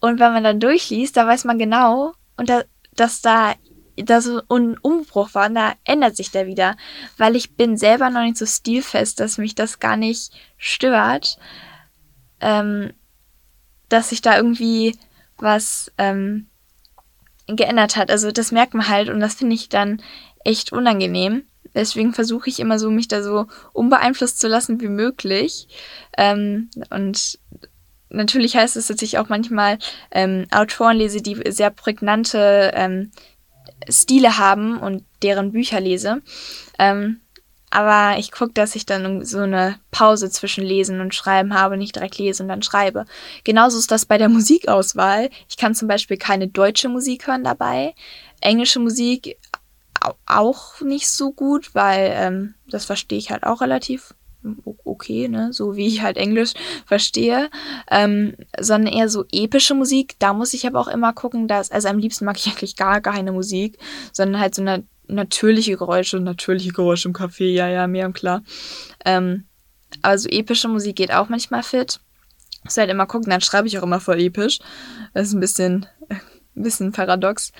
Und 0.00 0.20
wenn 0.20 0.32
man 0.32 0.44
dann 0.44 0.60
durchliest, 0.60 1.16
da 1.16 1.26
weiß 1.26 1.44
man 1.44 1.58
genau, 1.58 2.12
und 2.36 2.48
da, 2.48 2.62
dass 2.94 3.22
da 3.22 3.54
da 3.96 4.20
so 4.20 4.42
ein 4.50 4.76
Umbruch 4.78 5.34
war, 5.34 5.48
und 5.48 5.54
da 5.54 5.72
ändert 5.84 6.16
sich 6.16 6.30
der 6.30 6.46
wieder, 6.46 6.76
weil 7.16 7.34
ich 7.34 7.56
bin 7.56 7.78
selber 7.78 8.10
noch 8.10 8.20
nicht 8.20 8.36
so 8.36 8.44
stilfest, 8.44 9.20
dass 9.20 9.38
mich 9.38 9.54
das 9.54 9.80
gar 9.80 9.96
nicht 9.96 10.32
stört, 10.58 11.38
ähm, 12.40 12.92
dass 13.88 14.10
sich 14.10 14.20
da 14.20 14.36
irgendwie 14.36 14.98
was 15.38 15.90
ähm, 15.96 16.48
geändert 17.46 17.96
hat. 17.96 18.10
Also 18.10 18.32
das 18.32 18.52
merkt 18.52 18.74
man 18.74 18.88
halt 18.88 19.08
und 19.08 19.20
das 19.20 19.34
finde 19.34 19.54
ich 19.54 19.68
dann 19.68 20.02
echt 20.44 20.72
unangenehm. 20.72 21.46
Deswegen 21.76 22.14
versuche 22.14 22.48
ich 22.48 22.58
immer 22.58 22.78
so, 22.78 22.90
mich 22.90 23.06
da 23.06 23.22
so 23.22 23.46
unbeeinflusst 23.72 24.40
zu 24.40 24.48
lassen 24.48 24.80
wie 24.80 24.88
möglich. 24.88 25.68
Ähm, 26.16 26.70
und 26.90 27.38
natürlich 28.08 28.56
heißt 28.56 28.76
es, 28.76 28.86
dass 28.86 29.02
ich 29.02 29.18
auch 29.18 29.28
manchmal 29.28 29.78
ähm, 30.10 30.46
Autoren 30.50 30.96
lese, 30.96 31.20
die 31.20 31.38
sehr 31.52 31.70
prägnante 31.70 32.72
ähm, 32.74 33.12
Stile 33.88 34.38
haben 34.38 34.78
und 34.78 35.04
deren 35.22 35.52
Bücher 35.52 35.80
lese. 35.80 36.22
Ähm, 36.78 37.20
aber 37.70 38.18
ich 38.18 38.32
gucke, 38.32 38.52
dass 38.54 38.74
ich 38.74 38.86
dann 38.86 39.24
so 39.24 39.40
eine 39.40 39.78
Pause 39.90 40.30
zwischen 40.30 40.64
Lesen 40.64 41.00
und 41.00 41.14
Schreiben 41.14 41.52
habe, 41.52 41.76
nicht 41.76 41.96
direkt 41.96 42.16
lese 42.16 42.42
und 42.42 42.48
dann 42.48 42.62
schreibe. 42.62 43.04
Genauso 43.44 43.78
ist 43.78 43.90
das 43.90 44.06
bei 44.06 44.16
der 44.16 44.28
Musikauswahl. 44.30 45.28
Ich 45.48 45.58
kann 45.58 45.74
zum 45.74 45.88
Beispiel 45.88 46.16
keine 46.16 46.48
deutsche 46.48 46.88
Musik 46.88 47.26
hören 47.26 47.44
dabei. 47.44 47.94
Englische 48.40 48.78
Musik 48.78 49.36
auch 50.26 50.80
nicht 50.80 51.08
so 51.08 51.32
gut, 51.32 51.74
weil 51.74 52.12
ähm, 52.14 52.54
das 52.68 52.84
verstehe 52.84 53.18
ich 53.18 53.30
halt 53.30 53.44
auch 53.44 53.60
relativ 53.60 54.14
okay, 54.84 55.28
ne, 55.28 55.52
so 55.52 55.76
wie 55.76 55.86
ich 55.86 56.02
halt 56.02 56.16
Englisch 56.16 56.52
verstehe, 56.86 57.50
ähm, 57.90 58.36
sondern 58.58 58.92
eher 58.92 59.08
so 59.08 59.24
epische 59.32 59.74
Musik. 59.74 60.16
Da 60.18 60.32
muss 60.32 60.54
ich 60.54 60.66
aber 60.66 60.80
auch 60.80 60.88
immer 60.88 61.12
gucken, 61.12 61.48
dass, 61.48 61.70
also 61.70 61.88
am 61.88 61.98
liebsten 61.98 62.24
mag 62.24 62.36
ich 62.36 62.46
eigentlich 62.46 62.76
gar 62.76 63.00
keine 63.00 63.32
Musik, 63.32 63.78
sondern 64.12 64.40
halt 64.40 64.54
so 64.54 64.62
eine 64.62 64.84
natürliche 65.08 65.76
Geräusche, 65.76 66.18
natürliche 66.20 66.72
Geräusche 66.72 67.08
im 67.08 67.14
Café, 67.14 67.46
ja, 67.46 67.68
ja, 67.68 67.86
mir 67.86 68.10
klar. 68.12 68.42
Ähm, 69.04 69.44
aber 70.02 70.18
so 70.18 70.28
epische 70.28 70.68
Musik 70.68 70.96
geht 70.96 71.12
auch 71.12 71.28
manchmal 71.28 71.62
fit. 71.62 72.00
Muss 72.64 72.76
halt 72.76 72.90
immer 72.90 73.06
gucken, 73.06 73.30
dann 73.30 73.40
schreibe 73.40 73.68
ich 73.68 73.78
auch 73.78 73.84
immer 73.84 74.00
voll 74.00 74.20
episch. 74.20 74.58
Das 75.14 75.28
ist 75.28 75.34
ein 75.34 75.40
bisschen, 75.40 75.86
ein 76.08 76.62
bisschen 76.62 76.92
paradox. 76.92 77.52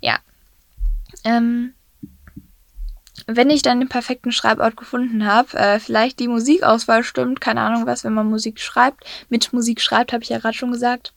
Ja, 0.00 0.18
ähm, 1.24 1.74
wenn 3.26 3.50
ich 3.50 3.62
dann 3.62 3.80
den 3.80 3.88
perfekten 3.88 4.32
Schreibort 4.32 4.76
gefunden 4.76 5.26
habe, 5.26 5.56
äh, 5.56 5.78
vielleicht 5.78 6.18
die 6.18 6.28
Musikauswahl 6.28 7.04
stimmt, 7.04 7.40
keine 7.40 7.60
Ahnung 7.60 7.86
was, 7.86 8.04
wenn 8.04 8.14
man 8.14 8.28
Musik 8.28 8.60
schreibt, 8.60 9.04
mit 9.28 9.52
Musik 9.52 9.80
schreibt, 9.80 10.12
habe 10.12 10.22
ich 10.22 10.30
ja 10.30 10.38
gerade 10.38 10.56
schon 10.56 10.72
gesagt, 10.72 11.12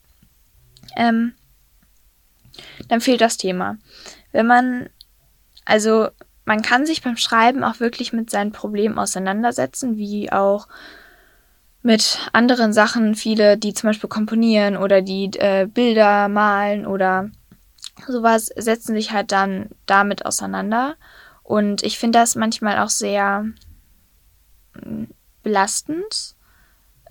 ähm, 0.95 1.33
dann 2.87 3.01
fehlt 3.01 3.21
das 3.21 3.37
Thema. 3.37 3.77
Wenn 4.31 4.47
man, 4.47 4.89
also 5.65 6.09
man 6.45 6.61
kann 6.61 6.85
sich 6.85 7.01
beim 7.01 7.17
Schreiben 7.17 7.63
auch 7.63 7.79
wirklich 7.79 8.13
mit 8.13 8.29
seinen 8.29 8.51
Problemen 8.51 8.99
auseinandersetzen, 8.99 9.97
wie 9.97 10.31
auch 10.31 10.67
mit 11.81 12.19
anderen 12.33 12.73
Sachen, 12.73 13.15
viele, 13.15 13.57
die 13.57 13.73
zum 13.73 13.89
Beispiel 13.89 14.09
komponieren 14.09 14.77
oder 14.77 15.01
die 15.01 15.29
äh, 15.37 15.67
Bilder 15.67 16.27
malen 16.29 16.85
oder 16.85 17.29
sowas 18.07 18.47
setzen 18.55 18.95
sich 18.95 19.11
halt 19.11 19.31
dann 19.31 19.69
damit 19.85 20.25
auseinander. 20.25 20.95
Und 21.43 21.83
ich 21.83 21.99
finde 21.99 22.19
das 22.19 22.35
manchmal 22.35 22.79
auch 22.79 22.89
sehr 22.89 23.45
hm, 24.73 25.07
belastend. 25.43 26.35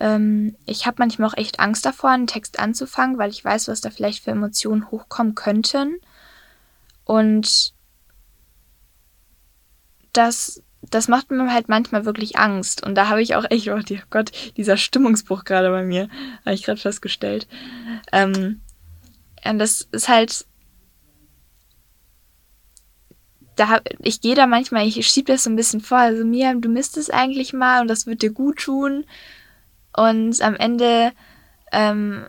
Ähm, 0.01 0.57
ich 0.67 0.87
habe 0.87 0.97
manchmal 0.99 1.31
auch 1.31 1.37
echt 1.37 1.61
Angst 1.61 1.87
davor, 1.87 2.11
einen 2.11 2.27
Text 2.27 2.59
anzufangen, 2.59 3.19
weil 3.19 3.31
ich 3.31 3.45
weiß, 3.45 3.69
was 3.69 3.81
da 3.81 3.91
vielleicht 3.91 4.25
für 4.25 4.33
Emotionen 4.33 4.91
hochkommen 4.91 5.35
könnten. 5.35 5.99
Und 7.05 7.75
das, 10.13 10.63
das 10.83 11.09
macht 11.09 11.31
mir 11.31 11.53
halt 11.53 11.69
manchmal 11.69 12.05
wirklich 12.05 12.39
Angst. 12.39 12.85
Und 12.85 12.97
da 12.97 13.09
habe 13.09 13.23
ich 13.23 13.37
auch 13.37 13.45
echt, 13.51 13.69
oh 13.69 13.81
Gott, 14.11 14.33
dieser 14.57 14.77
Stimmungsbruch 14.77 15.45
gerade 15.45 15.71
bei 15.71 15.85
mir, 15.85 16.09
habe 16.45 16.55
ich 16.55 16.65
gerade 16.65 16.81
festgestellt. 16.81 17.47
Ähm, 18.11 18.63
und 19.45 19.59
das 19.59 19.83
ist 19.93 20.09
halt 20.09 20.47
da 23.57 23.81
ich 24.01 24.21
gehe 24.21 24.35
da 24.35 24.47
manchmal, 24.47 24.87
ich 24.87 25.07
schiebe 25.07 25.33
das 25.33 25.45
so 25.45 25.51
ein 25.51 25.57
bisschen 25.57 25.81
vor, 25.81 25.99
also 25.99 26.25
Mia, 26.25 26.55
du 26.55 26.69
misst 26.69 26.97
es 26.97 27.11
eigentlich 27.11 27.53
mal 27.53 27.83
und 27.83 27.89
das 27.89 28.07
wird 28.07 28.23
dir 28.23 28.33
gut 28.33 28.59
tun. 28.59 29.05
Und 29.97 30.41
am 30.43 30.57
Ende 30.57 31.13
ähm, 31.73 32.27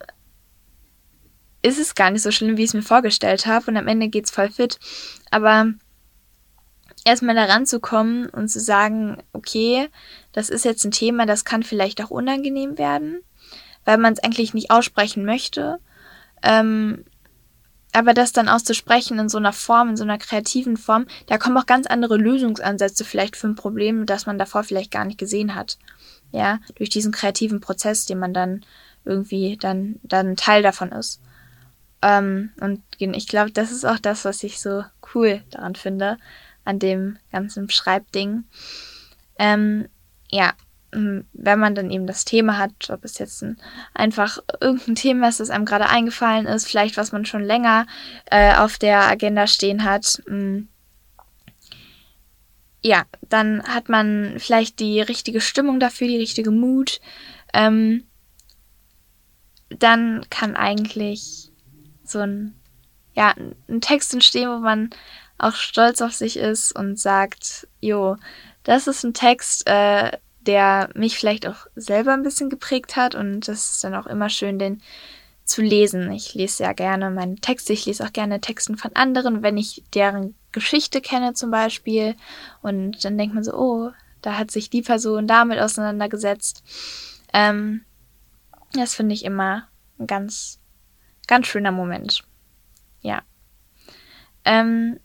ist 1.61 1.79
es 1.79 1.95
gar 1.95 2.11
nicht 2.11 2.21
so 2.21 2.31
schlimm, 2.31 2.57
wie 2.57 2.63
ich 2.63 2.69
es 2.69 2.73
mir 2.75 2.83
vorgestellt 2.83 3.47
habe. 3.47 3.71
Und 3.71 3.77
am 3.77 3.87
Ende 3.87 4.07
geht 4.07 4.25
es 4.25 4.31
voll 4.31 4.49
fit. 4.49 4.79
Aber 5.31 5.73
erstmal 7.05 7.35
da 7.35 7.45
ranzukommen 7.45 8.29
und 8.29 8.49
zu 8.49 8.59
sagen, 8.59 9.17
okay, 9.33 9.89
das 10.31 10.49
ist 10.49 10.65
jetzt 10.65 10.83
ein 10.85 10.91
Thema, 10.91 11.25
das 11.25 11.45
kann 11.45 11.63
vielleicht 11.63 12.03
auch 12.03 12.11
unangenehm 12.11 12.77
werden, 12.77 13.21
weil 13.83 13.97
man 13.97 14.13
es 14.13 14.19
eigentlich 14.19 14.53
nicht 14.53 14.69
aussprechen 14.71 15.25
möchte. 15.25 15.79
Ähm, 16.43 17.05
aber 17.95 18.13
das 18.13 18.33
dann 18.33 18.49
auszusprechen 18.49 19.19
in 19.19 19.29
so 19.29 19.37
einer 19.37 19.53
Form, 19.53 19.89
in 19.89 19.97
so 19.97 20.03
einer 20.03 20.17
kreativen 20.17 20.75
Form, 20.75 21.05
da 21.27 21.37
kommen 21.37 21.57
auch 21.57 21.65
ganz 21.65 21.87
andere 21.87 22.17
Lösungsansätze 22.17 23.05
vielleicht 23.05 23.37
für 23.37 23.47
ein 23.47 23.55
Problem, 23.55 24.05
das 24.05 24.25
man 24.25 24.37
davor 24.37 24.63
vielleicht 24.63 24.91
gar 24.91 25.05
nicht 25.05 25.17
gesehen 25.17 25.55
hat. 25.55 25.77
Ja, 26.31 26.59
durch 26.75 26.89
diesen 26.89 27.13
kreativen 27.13 27.61
Prozess, 27.61 28.05
den 28.05 28.19
man 28.19 28.33
dann 28.33 28.65
irgendwie 29.05 29.55
dann, 29.55 29.99
dann 30.03 30.35
Teil 30.35 30.61
davon 30.61 30.91
ist. 30.91 31.21
Ähm, 32.01 32.51
und 32.59 32.81
ich 32.99 33.27
glaube, 33.27 33.51
das 33.51 33.71
ist 33.71 33.85
auch 33.85 33.99
das, 33.99 34.25
was 34.25 34.43
ich 34.43 34.59
so 34.59 34.83
cool 35.13 35.41
daran 35.51 35.75
finde, 35.75 36.17
an 36.65 36.79
dem 36.79 37.17
ganzen 37.31 37.69
Schreibding. 37.69 38.43
Ähm, 39.39 39.87
ja, 40.29 40.53
wenn 40.95 41.59
man 41.59 41.75
dann 41.75 41.91
eben 41.91 42.07
das 42.07 42.25
Thema 42.25 42.57
hat, 42.57 42.89
ob 42.89 43.03
es 43.03 43.17
jetzt 43.17 43.43
ein, 43.43 43.57
einfach 43.93 44.39
irgendein 44.61 44.95
Thema 44.95 45.27
ist, 45.27 45.39
das 45.39 45.49
einem 45.49 45.65
gerade 45.65 45.89
eingefallen 45.89 46.45
ist, 46.45 46.67
vielleicht 46.67 46.97
was 46.97 47.11
man 47.11 47.25
schon 47.25 47.43
länger 47.43 47.85
äh, 48.31 48.55
auf 48.55 48.77
der 48.77 49.01
Agenda 49.01 49.47
stehen 49.47 49.83
hat, 49.83 50.21
mh, 50.27 50.35
mm, 50.35 50.67
ja, 52.81 53.03
dann 53.29 53.63
hat 53.63 53.89
man 53.89 54.35
vielleicht 54.37 54.79
die 54.79 55.01
richtige 55.01 55.41
Stimmung 55.41 55.79
dafür, 55.79 56.07
die 56.07 56.19
richtige 56.19 56.51
Mut. 56.51 57.01
Ähm, 57.51 58.05
dann 59.69 60.23
kann 60.29 60.55
eigentlich 60.55 61.51
so 62.03 62.19
ein, 62.19 62.53
ja, 63.15 63.33
ein 63.67 63.81
Text 63.81 64.13
entstehen, 64.13 64.49
wo 64.51 64.59
man 64.59 64.91
auch 65.39 65.55
stolz 65.55 65.99
auf 66.01 66.13
sich 66.13 66.37
ist 66.37 66.73
und 66.73 66.99
sagt, 66.99 67.67
jo, 67.81 68.17
das 68.61 68.85
ist 68.85 69.03
ein 69.03 69.15
Text, 69.15 69.65
äh, 69.65 70.11
der 70.47 70.89
mich 70.93 71.17
vielleicht 71.17 71.47
auch 71.47 71.67
selber 71.75 72.13
ein 72.13 72.23
bisschen 72.23 72.49
geprägt 72.49 72.95
hat 72.95 73.15
und 73.15 73.47
das 73.47 73.71
ist 73.71 73.83
dann 73.83 73.95
auch 73.95 74.07
immer 74.07 74.29
schön, 74.29 74.59
den 74.59 74.81
zu 75.43 75.61
lesen. 75.61 76.11
Ich 76.11 76.33
lese 76.33 76.57
sehr 76.57 76.73
gerne 76.73 77.11
meine 77.11 77.35
Texte, 77.35 77.73
ich 77.73 77.85
lese 77.85 78.03
auch 78.03 78.13
gerne 78.13 78.41
Texten 78.41 78.77
von 78.77 78.95
anderen, 78.95 79.43
wenn 79.43 79.57
ich 79.57 79.83
deren 79.93 80.35
Geschichte 80.51 81.01
kenne 81.01 81.33
zum 81.33 81.51
Beispiel 81.51 82.15
und 82.61 83.03
dann 83.03 83.17
denkt 83.17 83.35
man 83.35 83.43
so, 83.43 83.53
oh, 83.53 83.91
da 84.21 84.37
hat 84.37 84.49
sich 84.49 84.69
die 84.69 84.81
Person 84.81 85.27
damit 85.27 85.59
auseinandergesetzt. 85.59 86.63
Ähm, 87.31 87.85
das 88.73 88.95
finde 88.95 89.13
ich 89.13 89.23
immer 89.23 89.67
ein 89.99 90.07
ganz, 90.07 90.59
ganz 91.27 91.47
schöner 91.47 91.71
Moment. 91.71 92.23
Ja. 93.01 93.21
Ähm, 94.43 94.99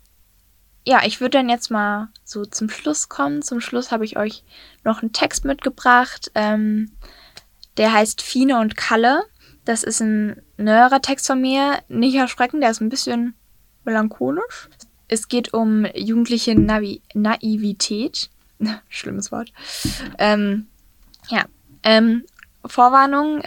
ja, 0.86 1.00
ich 1.04 1.20
würde 1.20 1.38
dann 1.38 1.48
jetzt 1.48 1.70
mal 1.70 2.08
so 2.24 2.44
zum 2.44 2.68
Schluss 2.68 3.08
kommen. 3.08 3.42
Zum 3.42 3.60
Schluss 3.60 3.92
habe 3.92 4.04
ich 4.04 4.16
euch 4.16 4.44
noch 4.84 5.02
einen 5.02 5.12
Text 5.12 5.44
mitgebracht. 5.44 6.30
Ähm, 6.34 6.92
der 7.76 7.92
heißt 7.92 8.22
Fine 8.22 8.58
und 8.58 8.76
Kalle. 8.76 9.22
Das 9.64 9.82
ist 9.82 10.00
ein 10.00 10.40
neuerer 10.56 11.02
Text 11.02 11.26
von 11.26 11.40
mir. 11.40 11.78
Nicht 11.88 12.14
erschrecken, 12.14 12.60
der 12.60 12.70
ist 12.70 12.80
ein 12.80 12.88
bisschen 12.88 13.34
melancholisch. 13.84 14.68
Es 15.08 15.28
geht 15.28 15.52
um 15.52 15.86
jugendliche 15.94 16.58
Navi 16.58 17.02
Naivität. 17.14 18.30
Schlimmes 18.88 19.32
Wort. 19.32 19.52
Ähm, 20.18 20.66
ja. 21.28 21.44
Ähm, 21.82 22.24
Vorwarnung. 22.64 23.40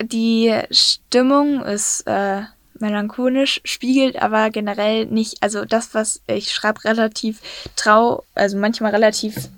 Die 0.00 0.60
Stimmung 0.70 1.62
ist 1.62 2.02
äh, 2.06 2.42
melancholisch, 2.78 3.60
spiegelt 3.64 4.20
aber 4.20 4.50
generell 4.50 5.06
nicht, 5.06 5.42
also 5.42 5.64
das, 5.64 5.94
was 5.94 6.22
ich 6.26 6.52
schreibe, 6.52 6.84
relativ 6.84 7.40
trau, 7.76 8.24
also 8.34 8.58
manchmal 8.58 8.90
relativ, 8.90 9.48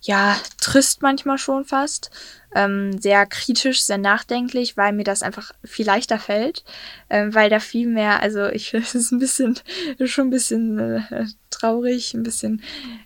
ja, 0.00 0.36
trist 0.60 1.02
manchmal 1.02 1.38
schon 1.38 1.64
fast, 1.64 2.10
ähm, 2.54 2.98
sehr 2.98 3.26
kritisch, 3.26 3.82
sehr 3.82 3.98
nachdenklich, 3.98 4.76
weil 4.76 4.92
mir 4.92 5.04
das 5.04 5.22
einfach 5.22 5.52
viel 5.64 5.86
leichter 5.86 6.18
fällt, 6.18 6.64
ähm, 7.10 7.34
weil 7.34 7.50
da 7.50 7.58
viel 7.60 7.88
mehr, 7.88 8.22
also 8.22 8.46
ich 8.46 8.70
finde 8.70 8.86
es 8.94 9.10
ein 9.10 9.18
bisschen, 9.18 9.58
schon 10.04 10.28
ein 10.28 10.30
bisschen 10.30 10.78
äh, 10.78 11.26
traurig, 11.50 12.14
ein 12.14 12.22
bisschen 12.22 12.62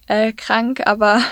äh, 0.07 0.33
krank, 0.33 0.83
aber 0.87 1.23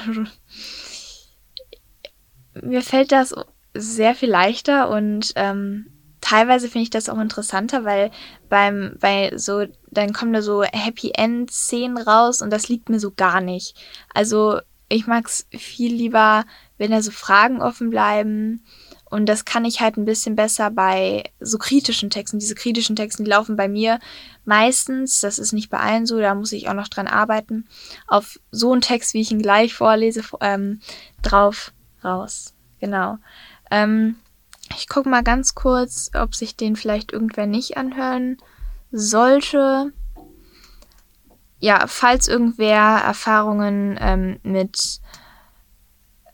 mir 2.63 2.83
fällt 2.83 3.13
das 3.13 3.35
sehr 3.75 4.15
viel 4.15 4.31
leichter 4.31 4.91
und 4.91 5.33
ähm, 5.37 5.87
teilweise 6.21 6.69
finde 6.69 6.85
ich 6.85 6.91
das 6.91 7.09
auch 7.09 7.19
interessanter, 7.19 7.85
weil 7.85 8.11
beim, 8.49 8.97
bei 9.01 9.33
so, 9.37 9.65
dann 9.91 10.13
kommen 10.13 10.33
da 10.33 10.43
so 10.43 10.63
Happy 10.63 11.13
End 11.15 11.51
Szenen 11.51 11.99
raus 11.99 12.43
und 12.43 12.51
das 12.51 12.69
liegt 12.69 12.89
mir 12.89 13.01
so 13.01 13.11
gar 13.11 13.41
nicht. 13.41 13.75
Also 14.15 14.61
ich 14.89 15.07
mag 15.07 15.27
es 15.27 15.47
viel 15.57 15.95
lieber, 15.95 16.45
wenn 16.79 16.91
da 16.91 17.01
so 17.01 17.11
Fragen 17.11 17.63
offen 17.63 17.91
bleiben. 17.91 18.65
Und 19.09 19.27
das 19.27 19.45
kann 19.45 19.65
ich 19.65 19.81
halt 19.81 19.97
ein 19.97 20.05
bisschen 20.05 20.37
besser 20.37 20.71
bei 20.71 21.25
so 21.41 21.59
kritischen 21.59 22.11
Texten. 22.11 22.39
Diese 22.39 22.55
kritischen 22.55 22.95
Texten, 22.95 23.25
die 23.25 23.31
laufen 23.31 23.57
bei 23.57 23.67
mir 23.67 23.99
meistens, 24.45 25.21
das 25.21 25.41
ist 25.41 25.53
nicht 25.53 25.69
bei 25.69 25.79
allen 25.79 26.07
so, 26.07 26.21
da 26.21 26.35
muss 26.35 26.53
ich 26.53 26.69
auch 26.69 26.75
noch 26.75 26.89
dran 26.89 27.09
arbeiten, 27.09 27.67
auf 28.07 28.39
so 28.53 28.73
einen 28.73 28.83
Text, 28.83 29.15
wie 29.15 29.21
ich 29.21 29.33
ihn 29.33 29.43
gleich 29.43 29.75
vorlese, 29.75 30.23
ähm, 30.41 30.81
drauf 31.23 31.73
raus. 32.05 32.55
Genau. 32.81 33.19
Ähm, 33.71 34.17
ich 34.77 34.89
gucke 34.89 35.09
mal 35.09 35.23
ganz 35.23 35.55
kurz, 35.55 36.11
ob 36.15 36.35
sich 36.35 36.57
den 36.57 36.77
vielleicht 36.77 37.13
irgendwer 37.13 37.47
nicht 37.47 37.77
anhören 37.77 38.39
sollte. 38.93 39.93
Ja, 41.59 41.87
falls 41.87 42.29
irgendwer 42.29 43.03
Erfahrungen 43.05 43.99
ähm, 44.01 44.41
mit 44.43 45.01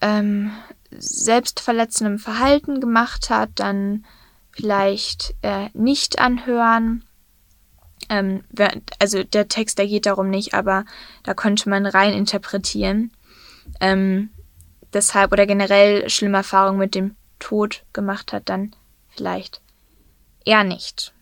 ähm, 0.01 0.53
selbstverletzendem 0.91 2.19
Verhalten 2.19 2.81
gemacht 2.81 3.31
hat, 3.31 3.51
dann 3.57 4.05
vielleicht 4.53 5.35
äh, 5.43 5.69
nicht 5.75 6.19
anhören. 6.19 7.05
Ähm, 8.09 8.45
also 8.99 9.25
der 9.25 9.49
Text, 9.49 9.79
der 9.79 9.87
geht 9.87 10.07
darum 10.07 10.31
nicht, 10.31 10.55
aber 10.55 10.85
da 11.25 11.35
könnte 11.35 11.69
man 11.69 11.87
rein 11.87 12.13
interpretieren. 12.13 13.11
Ähm, 13.81 14.31
deshalb 14.93 15.33
oder 15.33 15.47
generell 15.47 16.09
schlimme 16.09 16.39
Erfahrungen 16.39 16.79
mit 16.79 16.95
dem 16.95 17.17
Tod 17.39 17.85
gemacht 17.93 18.33
hat, 18.33 18.49
dann 18.49 18.75
vielleicht 19.09 19.61
eher 20.45 20.65
nicht. 20.65 21.13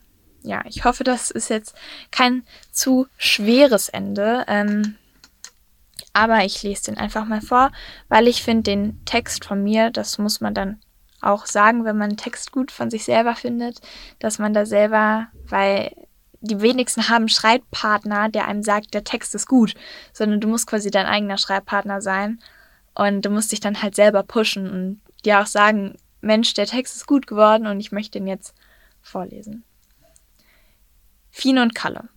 Ja, 0.43 0.61
ich 0.65 0.85
hoffe, 0.85 1.03
das 1.03 1.31
ist 1.31 1.49
jetzt 1.49 1.75
kein 2.11 2.43
zu 2.71 3.07
schweres 3.17 3.89
Ende. 3.89 4.45
Ähm, 4.47 4.95
aber 6.13 6.45
ich 6.45 6.63
lese 6.63 6.85
den 6.85 6.97
einfach 6.97 7.25
mal 7.25 7.41
vor, 7.41 7.71
weil 8.07 8.27
ich 8.27 8.43
finde 8.43 8.63
den 8.63 9.03
Text 9.05 9.43
von 9.43 9.63
mir, 9.63 9.89
das 9.89 10.17
muss 10.17 10.39
man 10.39 10.53
dann 10.53 10.79
auch 11.19 11.45
sagen, 11.45 11.83
wenn 11.83 11.97
man 11.97 12.11
einen 12.11 12.17
Text 12.17 12.51
gut 12.51 12.71
von 12.71 12.89
sich 12.89 13.03
selber 13.03 13.35
findet, 13.35 13.81
dass 14.19 14.39
man 14.39 14.53
da 14.53 14.65
selber, 14.65 15.27
weil 15.49 15.91
die 16.41 16.61
wenigsten 16.61 17.09
haben 17.09 17.27
Schreibpartner, 17.27 18.29
der 18.29 18.47
einem 18.47 18.63
sagt, 18.63 18.93
der 18.93 19.03
Text 19.03 19.33
ist 19.35 19.47
gut, 19.47 19.73
sondern 20.13 20.39
du 20.39 20.47
musst 20.47 20.67
quasi 20.67 20.91
dein 20.91 21.07
eigener 21.07 21.37
Schreibpartner 21.37 22.01
sein 22.01 22.39
und 22.93 23.25
du 23.25 23.29
musst 23.29 23.51
dich 23.51 23.59
dann 23.59 23.81
halt 23.81 23.95
selber 23.95 24.23
pushen 24.23 24.69
und 24.69 25.01
dir 25.25 25.41
auch 25.41 25.47
sagen, 25.47 25.95
Mensch, 26.25 26.53
der 26.55 26.65
Text 26.65 26.95
ist 26.95 27.07
gut 27.07 27.27
geworden 27.27 27.67
und 27.67 27.79
ich 27.79 27.91
möchte 27.91 28.17
ihn 28.17 28.27
jetzt 28.27 28.55
vorlesen. 29.01 29.63
Fine 31.29 31.61
und 31.61 31.75
Kalle. 31.75 32.09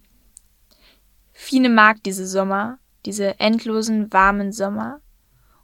Fine 1.35 1.69
mag 1.69 2.03
diese 2.03 2.27
Sommer, 2.27 2.79
diese 3.05 3.39
endlosen, 3.39 4.13
warmen 4.13 4.53
Sommer. 4.53 5.01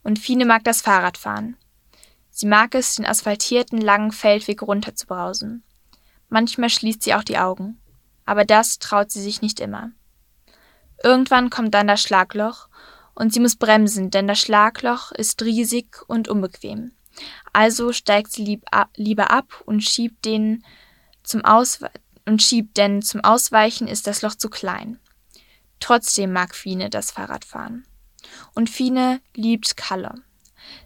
Und 0.02 0.18
Fine 0.18 0.44
mag 0.44 0.62
das 0.64 0.82
Fahrradfahren. 0.82 1.56
Sie 2.30 2.46
mag 2.46 2.74
es, 2.74 2.96
den 2.96 3.06
asphaltierten, 3.06 3.80
langen 3.80 4.12
Feldweg 4.12 4.60
runter 4.60 4.94
zu 4.94 5.06
brausen. 5.06 5.62
Manchmal 6.28 6.68
schließt 6.68 7.02
sie 7.02 7.14
auch 7.14 7.24
die 7.24 7.38
Augen. 7.38 7.80
Aber 8.26 8.44
das 8.44 8.78
traut 8.78 9.10
sie 9.10 9.22
sich 9.22 9.40
nicht 9.40 9.58
immer. 9.60 9.92
Irgendwann 11.02 11.48
kommt 11.48 11.72
dann 11.74 11.86
das 11.86 12.02
Schlagloch 12.02 12.68
und 13.14 13.32
sie 13.32 13.40
muss 13.40 13.56
bremsen, 13.56 14.10
denn 14.10 14.28
das 14.28 14.40
Schlagloch 14.40 15.12
ist 15.12 15.42
riesig 15.42 16.02
und 16.08 16.28
unbequem. 16.28 16.92
Also 17.52 17.92
steigt 17.92 18.32
sie 18.32 18.44
lieb, 18.44 18.64
lieber 18.96 19.30
ab 19.30 19.62
und 19.66 19.82
schiebt 19.82 20.24
den 20.24 20.64
zum 21.22 21.44
Auswe 21.44 21.90
und 22.26 22.42
schiebt, 22.42 22.76
denn 22.76 23.02
zum 23.02 23.22
Ausweichen 23.22 23.86
ist 23.86 24.06
das 24.06 24.22
Loch 24.22 24.34
zu 24.34 24.48
klein. 24.48 24.98
Trotzdem 25.80 26.32
mag 26.32 26.54
Fine 26.54 26.90
das 26.90 27.10
Fahrradfahren. 27.10 27.86
Und 28.54 28.70
Fine 28.70 29.20
liebt 29.34 29.76
Kalle. 29.76 30.14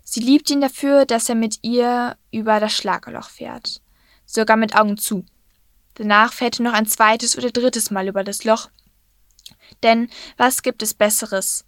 Sie 0.02 0.20
liebt 0.20 0.50
ihn 0.50 0.60
dafür, 0.60 1.06
dass 1.06 1.28
er 1.28 1.34
mit 1.34 1.58
ihr 1.62 2.16
über 2.32 2.60
das 2.60 2.72
Schlagloch 2.72 3.28
fährt. 3.28 3.80
Sogar 4.26 4.56
mit 4.56 4.74
Augen 4.74 4.96
zu. 4.96 5.24
Danach 5.94 6.32
fährt 6.32 6.58
er 6.58 6.64
noch 6.64 6.72
ein 6.72 6.86
zweites 6.86 7.36
oder 7.36 7.50
drittes 7.50 7.90
Mal 7.90 8.08
über 8.08 8.24
das 8.24 8.44
Loch. 8.44 8.70
Denn 9.82 10.10
was 10.36 10.62
gibt 10.62 10.82
es 10.82 10.94
Besseres 10.94 11.64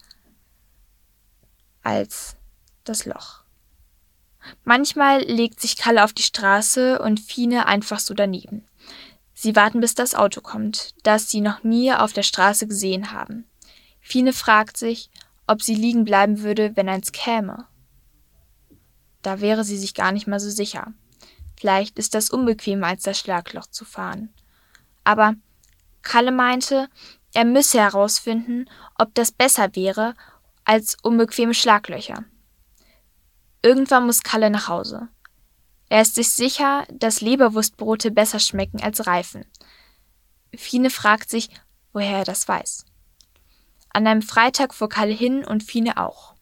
als 1.83 2.37
das 2.85 3.05
Loch? 3.05 3.40
Manchmal 4.65 5.23
legt 5.23 5.61
sich 5.61 5.77
Kalle 5.77 6.05
auf 6.05 6.13
die 6.13 6.23
Straße 6.23 6.99
und 7.01 7.21
Fine 7.21 7.67
einfach 7.67 8.01
so 8.01 8.15
daneben. 8.15 8.67
Sie 9.35 9.57
warten, 9.57 9.81
bis 9.81 9.95
das 9.95 10.15
Auto 10.15 10.41
kommt, 10.41 10.95
das 11.03 11.31
sie 11.31 11.41
noch 11.41 11.63
nie 11.63 11.93
auf 11.93 12.13
der 12.13 12.23
Straße 12.23 12.67
gesehen 12.67 13.13
haben. 13.13 13.47
Fine 14.01 14.33
fragt 14.33 14.77
sich, 14.77 15.11
ob 15.47 15.63
sie 15.63 15.75
liegen 15.75 16.05
bleiben 16.05 16.41
würde, 16.43 16.77
wenn 16.77 16.89
eins 16.89 17.13
käme. 17.13 17.67
Da 19.23 19.41
wäre 19.41 19.65
sie 19.65 19.79
sich 19.79 19.95
gar 19.95 20.13
nicht 20.13 20.27
mal 20.27 20.41
so 20.41 20.51
sicher. 20.51 20.93
Vielleicht 21.59 21.99
ist 21.99 22.15
das 22.15 22.31
unbequemer, 22.31 22.89
als 22.89 23.03
das 23.03 23.19
Schlagloch 23.19 23.67
zu 23.67 23.85
fahren. 23.85 24.33
Aber 25.05 25.35
Kalle 26.03 26.33
meinte, 26.33 26.89
er 27.35 27.45
müsse 27.45 27.79
herausfinden, 27.79 28.69
ob 28.99 29.15
das 29.15 29.33
besser 29.33 29.75
wäre 29.75 30.15
als 30.65 30.97
unbequeme 31.03 31.55
Schlaglöcher. 31.55 32.25
Irgendwann 33.63 34.07
muss 34.07 34.23
Kalle 34.23 34.51
nach 34.51 34.69
Hause. 34.69 35.09
Er 35.91 36.03
ist 36.03 36.15
sich 36.15 36.31
sicher, 36.31 36.87
dass 36.91 37.21
Leberwurstbrote 37.21 38.11
besser 38.11 38.39
schmecken 38.39 38.81
als 38.81 39.07
Reifen. 39.07 39.45
Fine 40.55 40.89
fragt 40.89 41.29
sich, 41.29 41.51
woher 41.93 42.19
er 42.19 42.25
das 42.25 42.49
weiß. 42.49 42.87
An 43.93 44.07
einem 44.07 44.23
Freitag 44.23 44.73
fuhr 44.73 44.89
Kalle 44.89 45.13
hin 45.13 45.45
und 45.45 45.63
Fine 45.63 45.97
auch. 45.97 46.35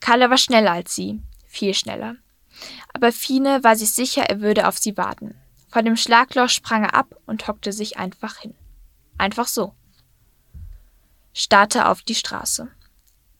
Kalle 0.00 0.30
war 0.30 0.36
schneller 0.36 0.72
als 0.72 0.94
sie, 0.94 1.22
viel 1.46 1.74
schneller. 1.74 2.16
Aber 2.92 3.12
Fine 3.12 3.62
war 3.64 3.76
sich 3.76 3.92
sicher, 3.92 4.24
er 4.24 4.40
würde 4.40 4.66
auf 4.68 4.78
sie 4.78 4.96
warten. 4.96 5.34
Vor 5.68 5.82
dem 5.82 5.96
Schlagloch 5.96 6.48
sprang 6.48 6.82
er 6.82 6.94
ab 6.94 7.14
und 7.24 7.46
hockte 7.48 7.72
sich 7.72 7.96
einfach 7.96 8.38
hin. 8.38 8.54
Einfach 9.16 9.46
so. 9.46 9.74
Starrte 11.32 11.88
auf 11.88 12.02
die 12.02 12.14
Straße. 12.14 12.68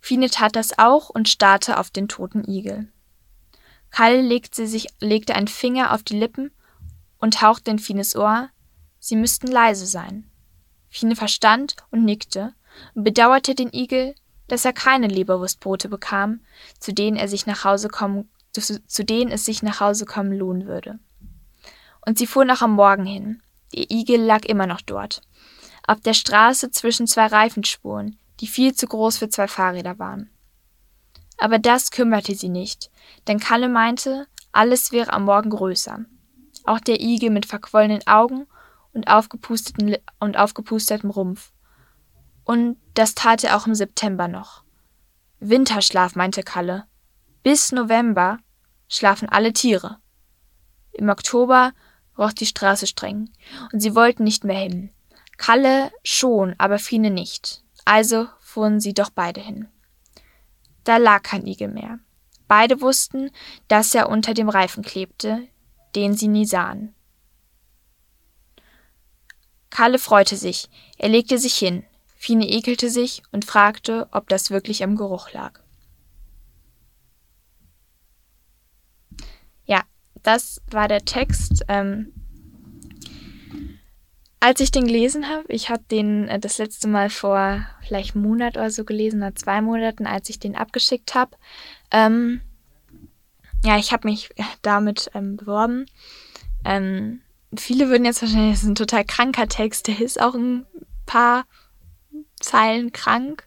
Fine 0.01 0.31
tat 0.31 0.57
das 0.57 0.79
auch 0.79 1.11
und 1.11 1.29
starrte 1.29 1.79
auf 1.79 1.91
den 1.91 2.09
toten 2.09 2.49
Igel. 2.49 2.89
Kalle 3.93 4.23
legte, 4.23 4.67
sich, 4.67 4.89
legte 5.01 5.35
einen 5.35 5.49
Finger 5.49 5.93
auf 5.93 6.03
die 6.03 6.19
Lippen 6.19 6.51
und 7.19 7.43
hauchte 7.43 7.71
in 7.71 7.79
Fines 7.79 8.17
Ohr, 8.17 8.49
sie 8.99 9.17
müssten 9.17 9.47
leise 9.47 9.87
sein. 9.87 10.29
Fine 10.89 11.15
verstand 11.15 11.77
und 11.91 12.05
nickte 12.05 12.55
und 12.95 13.05
bedauerte 13.05 13.55
den 13.55 13.73
Igel, 13.73 14.15
dass 14.49 14.65
er 14.65 14.73
keine 14.73 15.09
Leberwurstbrote 15.09 15.89
bekam, 15.89 16.41
zu 16.79 16.93
denen 16.93 17.17
er 17.17 17.29
sich 17.29 17.47
nach 17.47 17.65
Hause 17.65 17.89
kommen, 17.89 18.29
zu, 18.53 18.83
zu 18.85 19.05
denen 19.05 19.31
es 19.31 19.45
sich 19.45 19.63
nach 19.63 19.81
Hause 19.81 20.05
kommen 20.05 20.33
lohnen 20.33 20.67
würde. 20.67 20.99
Und 22.05 22.19
sie 22.19 22.27
fuhr 22.27 22.45
noch 22.45 22.63
am 22.63 22.73
Morgen 22.73 23.07
hin. 23.07 23.43
Der 23.75 23.91
Igel 23.91 24.21
lag 24.21 24.45
immer 24.45 24.67
noch 24.67 24.81
dort. 24.81 25.23
Auf 25.87 26.01
der 26.01 26.15
Straße 26.15 26.71
zwischen 26.71 27.07
zwei 27.07 27.27
Reifenspuren, 27.27 28.19
die 28.41 28.47
viel 28.47 28.75
zu 28.75 28.87
groß 28.87 29.19
für 29.19 29.29
zwei 29.29 29.49
Fahrräder 29.49 29.99
waren. 29.99 30.31
Aber 31.39 31.59
das 31.59 31.91
kümmerte 31.91 32.35
sie 32.35 32.49
nicht, 32.49 32.91
denn 33.27 33.41
Kalle 33.41 33.69
meinte, 33.69 34.27
alles 34.53 34.93
wäre 34.93 35.13
am 35.13 35.25
Morgen 35.25 35.51
größer. 35.51 36.05
Auch 36.65 36.81
der 36.81 37.01
Igel 37.01 37.31
mit 37.31 37.47
verquollenen 37.47 38.07
Augen 38.07 38.47
und, 38.93 39.09
aufgepusteten, 39.09 39.97
und 40.21 40.37
aufgepustetem 40.37 41.11
Rumpf. 41.11 41.53
Und 42.45 42.77
das 42.95 43.15
tat 43.15 43.45
er 43.45 43.57
auch 43.57 43.67
im 43.67 43.75
September 43.75 44.29
noch. 44.29 44.63
Winterschlaf, 45.41 46.15
meinte 46.15 46.43
Kalle. 46.43 46.85
Bis 47.43 47.73
November 47.73 48.39
schlafen 48.89 49.29
alle 49.29 49.53
Tiere. 49.53 49.99
Im 50.93 51.09
Oktober 51.09 51.73
roch 52.19 52.33
die 52.33 52.47
Straße 52.47 52.87
streng, 52.87 53.31
und 53.73 53.81
sie 53.81 53.95
wollten 53.95 54.25
nicht 54.25 54.45
mehr 54.45 54.59
hin. 54.59 54.91
Kalle 55.39 55.91
schon, 56.05 56.55
aber 56.59 56.79
Fine 56.79 57.11
nicht. 57.11 57.65
Also 57.85 58.29
fuhren 58.39 58.81
sie 58.81 58.95
doch 58.95 59.11
beide 59.11 59.41
hin. 59.41 59.69
Da 60.85 60.97
lag 60.97 61.23
kein 61.23 61.47
Igel 61.47 61.69
mehr. 61.69 61.99
Beide 62.49 62.81
wussten, 62.81 63.31
dass 63.69 63.95
er 63.95 64.09
unter 64.09 64.35
dem 64.35 64.49
Reifen 64.49 64.83
klebte, 64.83 65.47
den 65.95 66.15
sie 66.15 66.29
nie 66.29 66.47
sahen. 66.47 66.95
Kalle 69.71 69.99
freute 69.99 70.37
sich, 70.37 70.69
er 70.99 71.09
legte 71.09 71.39
sich 71.39 71.55
hin, 71.55 71.85
Fine 72.23 72.49
ekelte 72.49 72.89
sich 72.89 73.25
und 73.33 73.45
fragte, 73.45 74.07
ob 74.13 74.29
das 74.29 74.53
wirklich 74.53 74.85
am 74.85 74.95
Geruch 74.95 75.33
lag. 75.33 75.59
Ja, 79.65 79.83
das 80.23 80.63
war 80.71 80.87
der 80.87 81.05
Text. 81.05 81.65
Ähm, 81.67 82.13
als 84.43 84.59
ich 84.59 84.73
den 84.73 84.87
gelesen 84.89 85.29
habe, 85.29 85.45
ich 85.49 85.71
habe 85.71 85.85
den 85.89 86.27
äh, 86.27 86.41
das 86.41 86.59
letzte 86.59 86.89
Mal 86.89 87.11
vor 87.11 87.65
vielleicht 87.87 88.17
einem 88.17 88.25
Monat 88.25 88.57
oder 88.57 88.71
so 88.71 88.85
gelesen, 88.85 89.23
oder 89.23 89.37
zwei 89.37 89.63
Monaten, 89.63 90.05
als 90.05 90.29
ich 90.29 90.41
den 90.41 90.57
abgeschickt 90.57 91.15
habe. 91.15 91.37
Ähm, 91.93 92.41
ja, 93.65 93.79
ich 93.79 93.93
habe 93.93 94.09
mich 94.09 94.31
damit 94.63 95.13
ähm, 95.15 95.37
beworben. 95.37 95.87
Ähm, 96.65 97.21
viele 97.57 97.89
würden 97.89 98.05
jetzt 98.05 98.21
wahrscheinlich, 98.21 98.55
das 98.55 98.65
ist 98.65 98.69
ein 98.69 98.75
total 98.75 99.05
kranker 99.05 99.47
Text, 99.47 99.87
der 99.87 100.01
ist 100.01 100.21
auch 100.21 100.35
ein 100.35 100.67
paar 101.07 101.45
Zeilen 102.41 102.91
krank, 102.91 103.47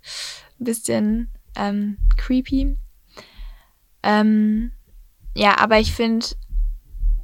ein 0.61 0.63
bisschen 0.63 1.29
ähm, 1.57 1.97
creepy. 2.15 2.77
Ähm, 4.01 4.71
ja, 5.35 5.57
aber 5.57 5.77
ich 5.79 5.91
finde, 5.91 6.25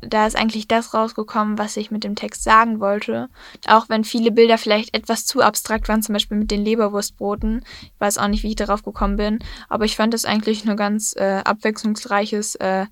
da 0.02 0.26
ist 0.26 0.36
eigentlich 0.36 0.68
das 0.68 0.94
rausgekommen, 0.94 1.58
was 1.58 1.78
ich 1.78 1.92
mit 1.92 2.04
dem 2.04 2.16
Text 2.16 2.44
sagen 2.44 2.80
wollte. 2.80 3.30
Auch 3.68 3.90
wenn 3.90 4.04
viele 4.04 4.32
Bilder 4.32 4.58
vielleicht 4.58 4.96
etwas 4.96 5.26
zu 5.26 5.42
abstrakt 5.42 5.88
waren, 5.88 6.02
zum 6.02 6.14
Beispiel 6.14 6.38
mit 6.38 6.52
den 6.52 6.64
Leberwurstbroten. 6.64 7.64
Ich 7.84 8.00
weiß 8.00 8.18
auch 8.18 8.28
nicht, 8.28 8.44
wie 8.44 8.50
ich 8.50 8.56
darauf 8.56 8.84
gekommen 8.84 9.18
bin, 9.18 9.40
aber 9.70 9.86
ich 9.86 9.96
fand 9.96 10.14
das 10.14 10.26
eigentlich 10.26 10.68
ein 10.68 10.76
ganz 10.76 11.16
äh, 11.16 11.42
abwechslungsreiches, 11.44 12.56
äh, 12.56 12.88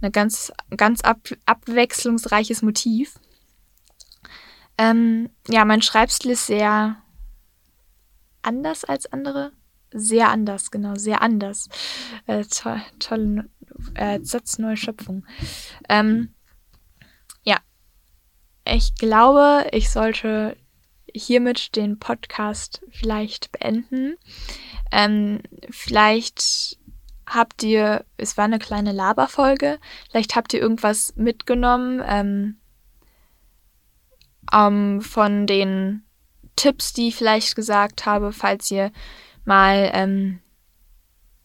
eine 0.00 0.10
ganz, 0.10 0.52
ganz 0.76 1.02
ab, 1.02 1.18
abwechslungsreiches 1.46 2.62
Motiv. 2.62 3.18
Ähm, 4.78 5.30
ja, 5.48 5.64
mein 5.64 5.82
Schreibstil 5.82 6.30
ist 6.30 6.46
sehr 6.46 6.96
anders 8.42 8.84
als 8.84 9.12
andere. 9.12 9.52
Sehr 9.90 10.28
anders, 10.28 10.70
genau, 10.70 10.94
sehr 10.96 11.22
anders. 11.22 11.68
Äh, 12.26 12.44
to 12.44 12.76
tolle 12.98 13.48
äh, 13.94 14.20
Satz, 14.22 14.58
neue 14.58 14.76
Schöpfung. 14.76 15.24
Ähm, 15.88 16.34
ich 18.68 18.94
glaube, 18.94 19.66
ich 19.72 19.90
sollte 19.90 20.56
hiermit 21.14 21.76
den 21.76 21.98
Podcast 21.98 22.82
vielleicht 22.90 23.50
beenden. 23.52 24.16
Ähm, 24.92 25.40
vielleicht 25.70 26.78
habt 27.26 27.62
ihr, 27.62 28.04
es 28.16 28.36
war 28.36 28.44
eine 28.44 28.58
kleine 28.58 28.92
Laberfolge, 28.92 29.78
vielleicht 30.10 30.36
habt 30.36 30.54
ihr 30.54 30.60
irgendwas 30.60 31.14
mitgenommen 31.16 32.02
ähm, 32.06 32.56
ähm, 34.52 35.00
von 35.00 35.46
den 35.46 36.04
Tipps, 36.56 36.92
die 36.92 37.08
ich 37.08 37.16
vielleicht 37.16 37.54
gesagt 37.54 38.06
habe, 38.06 38.32
falls 38.32 38.70
ihr 38.70 38.90
mal 39.44 39.90
ähm, 39.92 40.40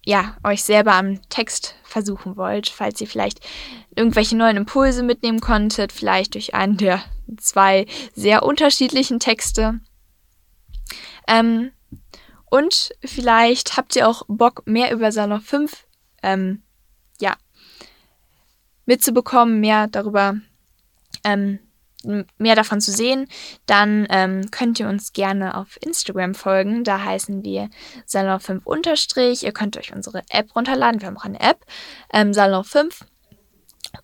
ja, 0.06 0.36
euch 0.44 0.64
selber 0.64 0.94
am 0.96 1.22
Text 1.30 1.76
versuchen 1.84 2.36
wollt, 2.36 2.68
falls 2.68 3.00
ihr 3.00 3.08
vielleicht 3.08 3.40
irgendwelche 3.96 4.36
neuen 4.36 4.58
Impulse 4.58 5.04
mitnehmen 5.04 5.40
konntet, 5.40 5.92
vielleicht 5.92 6.34
durch 6.34 6.54
einen 6.54 6.78
der 6.78 7.04
zwei 7.38 7.86
sehr 8.14 8.44
unterschiedlichen 8.44 9.20
Texte. 9.20 9.80
Ähm, 11.28 11.72
und 12.50 12.92
vielleicht 13.04 13.78
habt 13.78 13.96
ihr 13.96 14.08
auch 14.08 14.24
Bock, 14.28 14.64
mehr 14.66 14.92
über 14.92 15.12
Salon 15.12 15.42
5 15.42 15.88
ähm, 16.22 16.62
ja, 17.20 17.36
mitzubekommen, 18.86 19.60
mehr 19.60 19.88
darüber 19.88 20.36
ähm, 21.24 21.60
mehr 22.38 22.56
davon 22.56 22.82
zu 22.82 22.92
sehen, 22.92 23.28
dann 23.66 24.06
ähm, 24.10 24.52
könnt 24.52 24.80
ihr 24.80 24.88
uns 24.88 25.14
gerne 25.14 25.56
auf 25.56 25.78
Instagram 25.82 26.36
folgen. 26.36 26.84
Da 26.84 27.04
heißen 27.04 27.44
wir 27.44 27.70
Salon 28.06 28.40
5 28.40 28.66
unterstrich. 28.66 29.44
Ihr 29.44 29.54
könnt 29.54 29.78
euch 29.78 29.94
unsere 29.94 30.22
App 30.30 30.56
runterladen. 30.56 31.02
Wir 31.02 31.08
haben 31.08 31.18
auch 31.18 31.26
eine 31.26 31.40
App, 31.40 31.66
ähm, 32.12 32.34
Salon 32.34 32.64
5. 32.64 33.06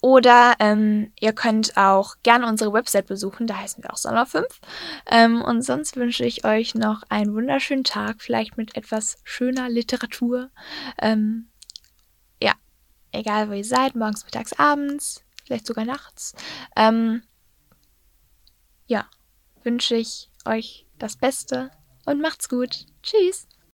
Oder 0.01 0.55
ähm, 0.59 1.11
ihr 1.19 1.33
könnt 1.33 1.75
auch 1.75 2.15
gerne 2.23 2.47
unsere 2.47 2.71
Website 2.73 3.07
besuchen, 3.07 3.47
da 3.47 3.57
heißen 3.57 3.83
wir 3.83 3.91
auch 3.91 3.97
Salon 3.97 4.25
5. 4.25 4.45
Ähm, 5.07 5.41
und 5.41 5.61
sonst 5.63 5.95
wünsche 5.97 6.25
ich 6.25 6.45
euch 6.45 6.75
noch 6.75 7.03
einen 7.09 7.33
wunderschönen 7.33 7.83
Tag, 7.83 8.21
vielleicht 8.21 8.57
mit 8.57 8.77
etwas 8.77 9.17
schöner 9.23 9.69
Literatur. 9.69 10.51
Ähm, 11.01 11.49
ja, 12.41 12.53
egal 13.11 13.49
wo 13.49 13.53
ihr 13.53 13.65
seid, 13.65 13.95
morgens, 13.95 14.23
mittags, 14.25 14.53
abends, 14.53 15.23
vielleicht 15.45 15.67
sogar 15.67 15.85
nachts. 15.85 16.33
Ähm, 16.75 17.23
ja, 18.87 19.05
wünsche 19.63 19.95
ich 19.95 20.29
euch 20.45 20.85
das 20.97 21.17
Beste 21.17 21.71
und 22.05 22.21
macht's 22.21 22.47
gut. 22.47 22.85
Tschüss. 23.03 23.47